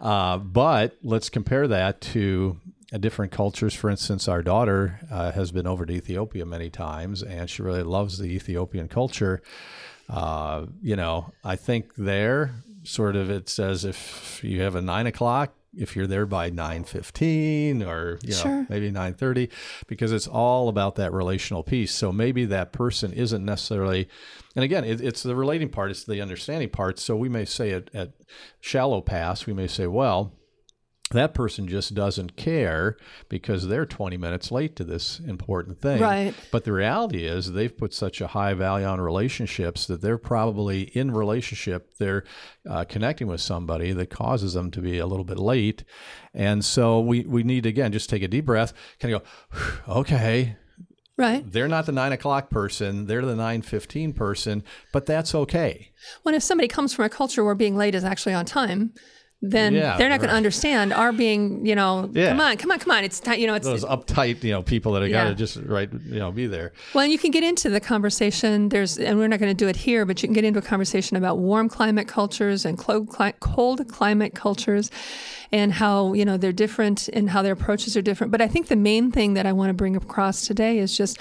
uh, 0.00 0.38
but 0.38 0.96
let's 1.02 1.28
compare 1.28 1.68
that 1.68 2.00
to 2.00 2.58
different 2.98 3.32
cultures. 3.32 3.74
For 3.74 3.90
instance, 3.90 4.26
our 4.26 4.42
daughter 4.42 5.00
uh, 5.10 5.32
has 5.32 5.52
been 5.52 5.66
over 5.66 5.86
to 5.86 5.92
Ethiopia 5.92 6.44
many 6.46 6.70
times, 6.70 7.22
and 7.22 7.48
she 7.48 7.62
really 7.62 7.82
loves 7.82 8.18
the 8.18 8.26
Ethiopian 8.26 8.88
culture. 8.88 9.42
Uh, 10.08 10.66
you 10.82 10.96
know, 10.96 11.32
I 11.44 11.56
think 11.56 11.94
there, 11.96 12.54
sort 12.82 13.14
of, 13.14 13.30
it 13.30 13.48
says 13.48 13.84
if 13.84 14.42
you 14.42 14.62
have 14.62 14.74
a 14.74 14.82
nine 14.82 15.06
o'clock 15.06 15.54
if 15.76 15.94
you're 15.94 16.06
there 16.06 16.26
by 16.26 16.50
9:15 16.50 17.86
or 17.86 18.18
you 18.22 18.30
know 18.30 18.36
Sure. 18.36 18.66
maybe 18.68 18.90
9:30 18.90 19.48
because 19.86 20.12
it's 20.12 20.26
all 20.26 20.68
about 20.68 20.96
that 20.96 21.12
relational 21.12 21.62
piece. 21.62 21.94
So 21.94 22.12
maybe 22.12 22.44
that 22.46 22.72
person 22.72 23.12
isn't 23.12 23.44
necessarily 23.44 24.08
and 24.56 24.64
again, 24.64 24.84
it, 24.84 25.00
it's 25.00 25.22
the 25.22 25.36
relating 25.36 25.68
part, 25.68 25.92
it's 25.92 26.04
the 26.04 26.20
understanding 26.20 26.70
part. 26.70 26.98
So 26.98 27.14
we 27.16 27.28
may 27.28 27.44
say 27.44 27.70
at, 27.70 27.88
at 27.94 28.10
shallow 28.60 29.00
pass, 29.00 29.46
we 29.46 29.52
may 29.52 29.68
say, 29.68 29.86
well, 29.86 30.32
that 31.10 31.34
person 31.34 31.66
just 31.66 31.94
doesn't 31.94 32.36
care 32.36 32.96
because 33.28 33.66
they're 33.66 33.84
20 33.86 34.16
minutes 34.16 34.52
late 34.52 34.76
to 34.76 34.84
this 34.84 35.18
important 35.20 35.80
thing. 35.80 36.00
Right. 36.00 36.34
But 36.52 36.64
the 36.64 36.72
reality 36.72 37.24
is 37.26 37.52
they've 37.52 37.76
put 37.76 37.92
such 37.92 38.20
a 38.20 38.28
high 38.28 38.54
value 38.54 38.86
on 38.86 39.00
relationships 39.00 39.86
that 39.86 40.02
they're 40.02 40.18
probably 40.18 40.82
in 40.82 41.10
relationship, 41.10 41.96
they're 41.98 42.22
uh, 42.68 42.84
connecting 42.84 43.26
with 43.26 43.40
somebody 43.40 43.92
that 43.92 44.10
causes 44.10 44.54
them 44.54 44.70
to 44.70 44.80
be 44.80 44.98
a 44.98 45.06
little 45.06 45.24
bit 45.24 45.38
late. 45.38 45.82
And 46.32 46.64
so 46.64 47.00
we, 47.00 47.24
we 47.24 47.42
need 47.42 47.64
to, 47.64 47.68
again, 47.68 47.90
just 47.92 48.08
take 48.08 48.22
a 48.22 48.28
deep 48.28 48.46
breath, 48.46 48.72
kind 49.00 49.12
of 49.12 49.22
go, 49.22 49.94
okay, 50.00 50.56
Right. 51.16 51.44
they're 51.50 51.68
not 51.68 51.84
the 51.86 51.92
nine 51.92 52.12
o'clock 52.12 52.50
person, 52.50 53.06
they're 53.06 53.20
the 53.20 53.34
915 53.36 54.12
person, 54.14 54.62
but 54.92 55.04
that's 55.06 55.34
okay. 55.34 55.90
When 56.22 56.34
if 56.34 56.42
somebody 56.42 56.68
comes 56.68 56.94
from 56.94 57.04
a 57.04 57.10
culture 57.10 57.44
where 57.44 57.54
being 57.54 57.76
late 57.76 57.94
is 57.94 58.04
actually 58.04 58.32
on 58.32 58.46
time, 58.46 58.94
then 59.42 59.72
Yeah, 59.72 59.96
they're 59.96 60.10
not 60.10 60.18
going 60.18 60.28
to 60.28 60.36
understand 60.36 60.92
our 60.92 61.12
being, 61.12 61.64
you 61.64 61.74
know, 61.74 62.10
Yeah. 62.12 62.28
come 62.28 62.40
on, 62.40 62.56
come 62.58 62.70
on, 62.70 62.78
come 62.78 62.90
on. 62.92 63.04
It's 63.04 63.20
time, 63.20 63.38
you 63.38 63.46
know, 63.46 63.54
it's 63.54 63.66
Those 63.66 63.84
uptight, 63.84 64.44
you 64.44 64.52
know, 64.52 64.62
people 64.62 64.92
that 64.92 65.02
have 65.02 65.10
got 65.10 65.24
to 65.24 65.34
just 65.34 65.56
right, 65.56 65.90
you 65.92 66.18
know, 66.18 66.30
be 66.30 66.46
there. 66.46 66.72
Well, 66.94 67.04
and 67.04 67.12
you 67.12 67.18
can 67.18 67.30
get 67.30 67.42
into 67.42 67.70
the 67.70 67.80
conversation. 67.80 68.68
There's, 68.68 68.98
and 68.98 69.18
we're 69.18 69.28
not 69.28 69.40
going 69.40 69.50
to 69.50 69.54
do 69.54 69.68
it 69.68 69.76
here, 69.76 70.04
but 70.04 70.22
you 70.22 70.28
can 70.28 70.34
get 70.34 70.44
into 70.44 70.58
a 70.58 70.62
conversation 70.62 71.16
about 71.16 71.38
warm 71.38 71.70
climate 71.70 72.06
cultures 72.06 72.66
and 72.66 72.76
cold, 72.76 73.08
climate 73.08 74.34
cultures, 74.34 74.90
and 75.52 75.72
how 75.72 76.12
you 76.12 76.24
know 76.24 76.36
they're 76.36 76.52
different 76.52 77.08
and 77.08 77.30
how 77.30 77.40
their 77.42 77.54
approaches 77.54 77.96
are 77.96 78.02
different. 78.02 78.30
But 78.30 78.42
I 78.42 78.46
think 78.48 78.68
the 78.68 78.76
main 78.76 79.10
thing 79.10 79.34
that 79.34 79.46
I 79.46 79.52
want 79.52 79.70
to 79.70 79.74
bring 79.74 79.96
across 79.96 80.46
today 80.46 80.78
is 80.78 80.96
just 80.96 81.18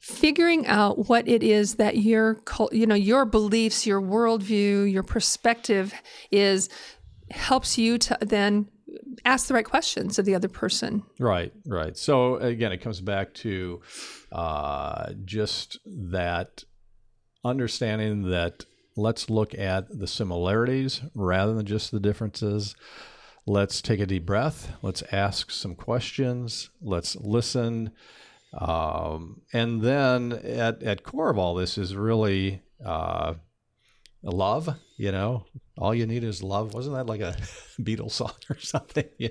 figuring 0.00 0.66
out 0.66 1.08
what 1.08 1.26
it 1.26 1.42
is 1.42 1.76
that 1.76 1.96
your, 1.96 2.38
you 2.72 2.86
know, 2.86 2.94
your 2.94 3.24
beliefs, 3.24 3.86
your 3.86 4.02
worldview, 4.02 4.92
your 4.92 5.02
perspective 5.02 5.94
is 6.30 6.68
helps 7.30 7.78
you 7.78 7.98
to 7.98 8.18
then 8.20 8.68
ask 9.24 9.48
the 9.48 9.54
right 9.54 9.64
questions 9.64 10.18
of 10.18 10.24
the 10.24 10.34
other 10.34 10.48
person. 10.48 11.02
Right, 11.18 11.52
right. 11.66 11.96
So 11.96 12.36
again, 12.36 12.72
it 12.72 12.78
comes 12.78 13.00
back 13.00 13.34
to 13.34 13.80
uh, 14.32 15.12
just 15.24 15.78
that 15.86 16.64
understanding 17.44 18.30
that 18.30 18.64
let's 18.96 19.28
look 19.30 19.54
at 19.54 19.98
the 19.98 20.06
similarities 20.06 21.02
rather 21.14 21.54
than 21.54 21.66
just 21.66 21.90
the 21.90 22.00
differences. 22.00 22.76
Let's 23.46 23.82
take 23.82 24.00
a 24.00 24.06
deep 24.06 24.24
breath. 24.24 24.72
Let's 24.82 25.02
ask 25.12 25.50
some 25.50 25.74
questions. 25.74 26.70
Let's 26.80 27.16
listen. 27.16 27.90
Um, 28.58 29.42
and 29.52 29.82
then 29.82 30.32
at, 30.32 30.82
at 30.82 31.02
core 31.02 31.30
of 31.30 31.38
all 31.38 31.54
this 31.54 31.76
is 31.76 31.96
really 31.96 32.62
uh, 32.84 33.34
love, 34.22 34.76
you 34.96 35.12
know, 35.12 35.44
all 35.76 35.94
you 35.94 36.06
need 36.06 36.24
is 36.24 36.42
love. 36.42 36.74
Wasn't 36.74 36.94
that 36.94 37.06
like 37.06 37.20
a 37.20 37.32
Beatles 37.80 38.12
song 38.12 38.32
or 38.50 38.58
something? 38.58 39.08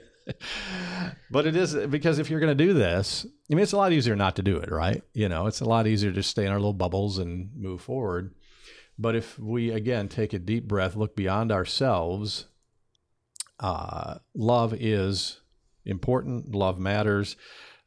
But 1.29 1.45
it 1.45 1.55
is 1.57 1.75
because 1.75 2.17
if 2.17 2.29
you're 2.29 2.39
going 2.39 2.57
to 2.57 2.65
do 2.65 2.73
this, 2.73 3.25
I 3.51 3.55
mean, 3.55 3.63
it's 3.63 3.73
a 3.73 3.77
lot 3.77 3.91
easier 3.91 4.15
not 4.15 4.37
to 4.37 4.41
do 4.41 4.55
it, 4.55 4.71
right? 4.71 5.01
You 5.13 5.27
know, 5.27 5.47
it's 5.47 5.59
a 5.59 5.65
lot 5.65 5.85
easier 5.85 6.13
to 6.13 6.23
stay 6.23 6.45
in 6.45 6.51
our 6.51 6.59
little 6.59 6.71
bubbles 6.71 7.17
and 7.17 7.49
move 7.55 7.81
forward. 7.81 8.33
But 8.97 9.15
if 9.15 9.37
we, 9.37 9.71
again, 9.71 10.07
take 10.07 10.31
a 10.31 10.39
deep 10.39 10.65
breath, 10.67 10.95
look 10.95 11.15
beyond 11.15 11.51
ourselves, 11.51 12.45
uh, 13.59 14.19
love 14.33 14.73
is 14.73 15.41
important, 15.85 16.53
love 16.55 16.79
matters. 16.79 17.35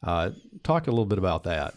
Uh, 0.03 0.31
talk 0.63 0.87
a 0.87 0.91
little 0.91 1.07
bit 1.07 1.19
about 1.19 1.45
that. 1.45 1.75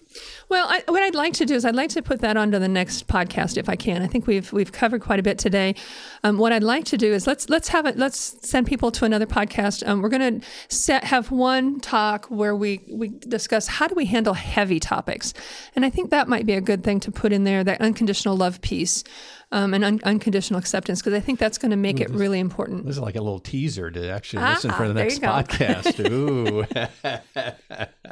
Well, 0.50 0.68
I, 0.68 0.84
what 0.88 1.04
I'd 1.04 1.13
like 1.13 1.34
to 1.34 1.46
do 1.46 1.54
is 1.54 1.63
I'd 1.66 1.75
like 1.75 1.92
to 1.92 2.01
put 2.01 2.22
that 2.22 2.36
onto 2.36 2.58
the 2.58 2.68
next 2.68 3.08
podcast 3.08 3.58
if 3.58 3.70
I 3.70 3.75
can. 3.75 4.01
I 4.01 4.08
think 4.08 4.25
we've 4.25 4.51
we've 4.51 4.72
covered 4.72 5.01
quite 5.01 5.20
a 5.20 5.24
bit 5.24 5.38
today. 5.38 5.75
Um, 6.24 6.38
what 6.39 6.51
I'd 6.51 6.63
like 6.63 6.86
to 6.86 6.98
do 6.98 7.13
is 7.13 7.28
let's 7.28 7.50
let's 7.50 7.68
have 7.70 7.86
it. 7.86 7.98
Let's 7.98 8.36
send 8.48 8.66
people 8.66 8.92
to 8.94 9.06
another 9.06 9.28
podcast. 9.28 9.88
Um, 9.88 10.01
we're 10.01 10.10
going 10.10 10.42
to 10.42 11.00
have 11.06 11.30
one 11.30 11.80
talk 11.80 12.25
where 12.25 12.56
we 12.56 12.82
we 12.92 13.10
discuss 13.10 13.68
how 13.68 13.88
do 13.88 13.94
we 13.94 14.06
handle 14.06 14.34
heavy 14.34 14.80
topics, 14.80 15.34
and 15.75 15.86
I 15.86 15.92
think 15.92 16.10
that 16.10 16.28
might 16.28 16.46
be 16.48 16.54
a 16.54 16.62
good 16.62 16.84
thing 16.84 17.00
to 17.01 17.12
put 17.12 17.32
in 17.32 17.44
there. 17.44 17.63
That 17.63 17.80
unconditional 17.82 18.36
love 18.36 18.62
piece. 18.62 19.04
Um, 19.51 19.74
and 19.74 19.84
un- 19.84 20.00
unconditional 20.04 20.60
acceptance, 20.60 21.01
because 21.01 21.16
I 21.16 21.20
think 21.22 21.39
that's 21.39 21.58
going 21.58 21.72
to 21.72 21.75
make 21.75 22.00
it 22.00 22.12
really 22.12 22.38
important. 22.39 22.86
This 22.86 22.98
is 22.98 23.01
like 23.01 23.16
a 23.16 23.22
little 23.22 23.39
teaser 23.39 23.89
to 23.89 24.08
actually 24.12 24.44
Ah, 24.44 24.51
listen 24.51 24.72
for 24.74 24.88
the 24.88 24.94
next 24.94 25.24
podcast. 25.24 26.08
Ooh. 26.12 26.68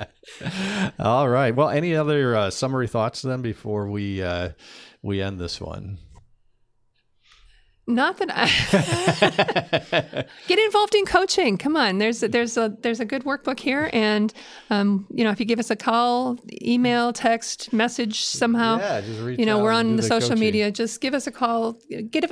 All 0.99 1.27
right. 1.29 1.55
Well, 1.55 1.69
any 1.69 1.95
other 1.95 2.35
uh, 2.35 2.49
summary 2.49 2.87
thoughts 2.87 3.21
then 3.21 3.41
before 3.41 3.87
we 3.87 4.21
uh, 4.21 4.49
we 5.01 5.21
end 5.21 5.39
this 5.39 5.59
one? 5.61 5.99
Not 7.89 8.17
that 8.17 8.29
I 8.33 10.25
get 10.47 10.59
involved 10.59 10.93
in 10.93 11.05
coaching. 11.05 11.57
Come 11.57 11.77
on, 11.77 11.99
there's 11.99 12.21
a, 12.21 12.27
there's 12.27 12.57
a 12.57 12.75
there's 12.81 12.99
a 12.99 13.05
good 13.05 13.23
workbook 13.23 13.61
here, 13.61 13.89
and 13.93 14.33
um, 14.69 15.07
you 15.09 15.23
know 15.23 15.29
if 15.31 15.39
you 15.39 15.45
give 15.45 15.57
us 15.57 15.69
a 15.69 15.75
call, 15.77 16.37
email, 16.61 17.13
text, 17.13 17.71
message 17.71 18.25
somehow, 18.25 18.79
Yeah, 18.79 18.99
just 18.99 19.21
reach 19.21 19.39
you 19.39 19.45
know 19.45 19.63
we're 19.63 19.71
on 19.71 19.95
the 19.95 20.01
the 20.01 20.07
social 20.09 20.29
coaching. 20.31 20.41
media. 20.41 20.69
Just 20.69 20.99
give 20.99 21.13
us 21.13 21.27
a 21.27 21.31
call, 21.31 21.79
get 22.11 22.29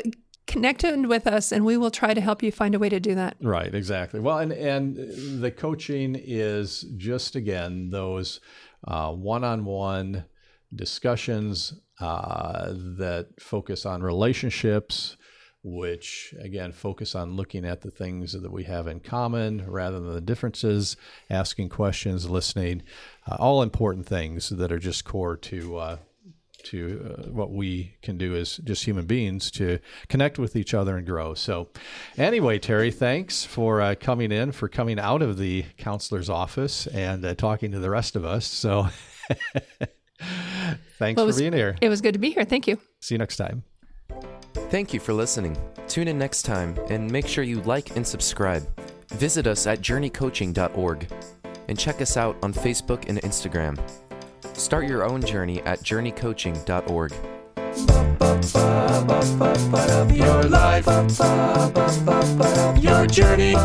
connected 0.47 1.08
with 1.08 1.27
us, 1.27 1.51
and 1.51 1.65
we 1.65 1.77
will 1.77 1.91
try 1.91 2.13
to 2.13 2.21
help 2.21 2.43
you 2.43 2.51
find 2.51 2.75
a 2.75 2.79
way 2.79 2.89
to 2.89 2.99
do 2.99 3.15
that. 3.15 3.38
Right, 3.41 3.73
exactly. 3.73 4.19
Well, 4.19 4.39
and 4.39 4.51
and 4.51 5.41
the 5.41 5.51
coaching 5.51 6.15
is 6.19 6.81
just 6.97 7.36
again 7.36 7.89
those 7.89 8.39
uh, 8.88 9.12
one-on-one 9.12 10.25
discussions 10.73 11.73
uh, 11.99 12.67
that 12.71 13.29
focus 13.39 13.86
on 13.86 14.03
relationships, 14.03 15.17
which 15.63 16.34
again 16.39 16.71
focus 16.71 17.15
on 17.15 17.36
looking 17.36 17.65
at 17.65 17.81
the 17.81 17.91
things 17.91 18.34
that 18.34 18.51
we 18.51 18.65
have 18.65 18.88
in 18.88 18.99
common 18.99 19.65
rather 19.69 19.99
than 19.99 20.13
the 20.13 20.21
differences, 20.21 20.97
asking 21.29 21.69
questions, 21.69 22.29
listening, 22.29 22.84
uh, 23.27 23.36
all 23.39 23.62
important 23.62 24.05
things 24.05 24.49
that 24.49 24.71
are 24.71 24.79
just 24.79 25.05
core 25.05 25.38
to. 25.38 25.77
Uh, 25.77 25.97
to 26.65 27.15
uh, 27.17 27.32
what 27.32 27.51
we 27.51 27.95
can 28.01 28.17
do 28.17 28.36
as 28.36 28.58
just 28.58 28.86
human 28.86 29.06
beings 29.06 29.51
to 29.51 29.80
connect 30.10 30.38
with 30.39 30.56
each 30.56 30.73
other 30.73 30.97
and 30.97 31.06
grow. 31.06 31.34
So, 31.34 31.69
anyway, 32.17 32.60
Terry, 32.60 32.91
thanks 32.91 33.45
for 33.45 33.82
uh, 33.82 33.95
coming 33.99 34.32
in, 34.32 34.51
for 34.51 34.67
coming 34.67 34.99
out 34.99 35.21
of 35.21 35.38
the 35.38 35.65
counselor's 35.78 36.30
office 36.30 36.88
and 36.88 37.23
uh, 37.25 37.36
talking 37.36 37.71
to 37.71 37.80
the 37.80 37.89
rest 37.89 38.15
of 38.15 38.25
us. 38.25 38.45
So, 38.45 38.88
thanks 40.97 41.17
Well, 41.17 41.30
it 41.30 41.34
for 41.34 41.39
being 41.39 41.54
here. 41.54 41.75
It 41.82 41.89
was 41.89 42.01
good 42.01 42.13
to 42.13 42.19
be 42.19 42.32
here. 42.32 42.43
Thank 42.43 42.67
you. 42.67 42.80
See 43.01 43.15
you 43.15 43.19
next 43.19 43.38
time. 43.38 43.63
Thank 44.69 44.93
you 44.93 44.99
for 44.99 45.13
listening. 45.13 45.58
Tune 45.88 46.08
in 46.08 46.17
next 46.17 46.43
time 46.43 46.78
and 46.89 47.10
make 47.12 47.28
sure 47.28 47.43
you 47.43 47.62
like 47.62 47.95
and 47.95 48.06
subscribe. 48.06 48.63
Visit 49.12 49.47
us 49.47 49.67
at 49.67 49.80
journeycoaching.org 49.80 51.08
and 51.67 51.78
check 51.80 52.01
us 52.01 52.17
out 52.17 52.38
on 52.41 52.54
Facebook 52.54 53.08
and 53.08 53.21
Instagram. 53.21 53.80
Start 54.53 54.88
your 54.88 55.03
own 55.03 55.21
journey 55.21 55.62
at 55.62 55.79
journeycoaching.org. 55.81 57.13
Your 60.15 60.43
life, 60.43 60.88
your 62.81 63.08
journey 63.08 63.55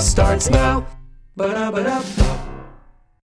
starts 0.00 0.50
now. 0.50 0.86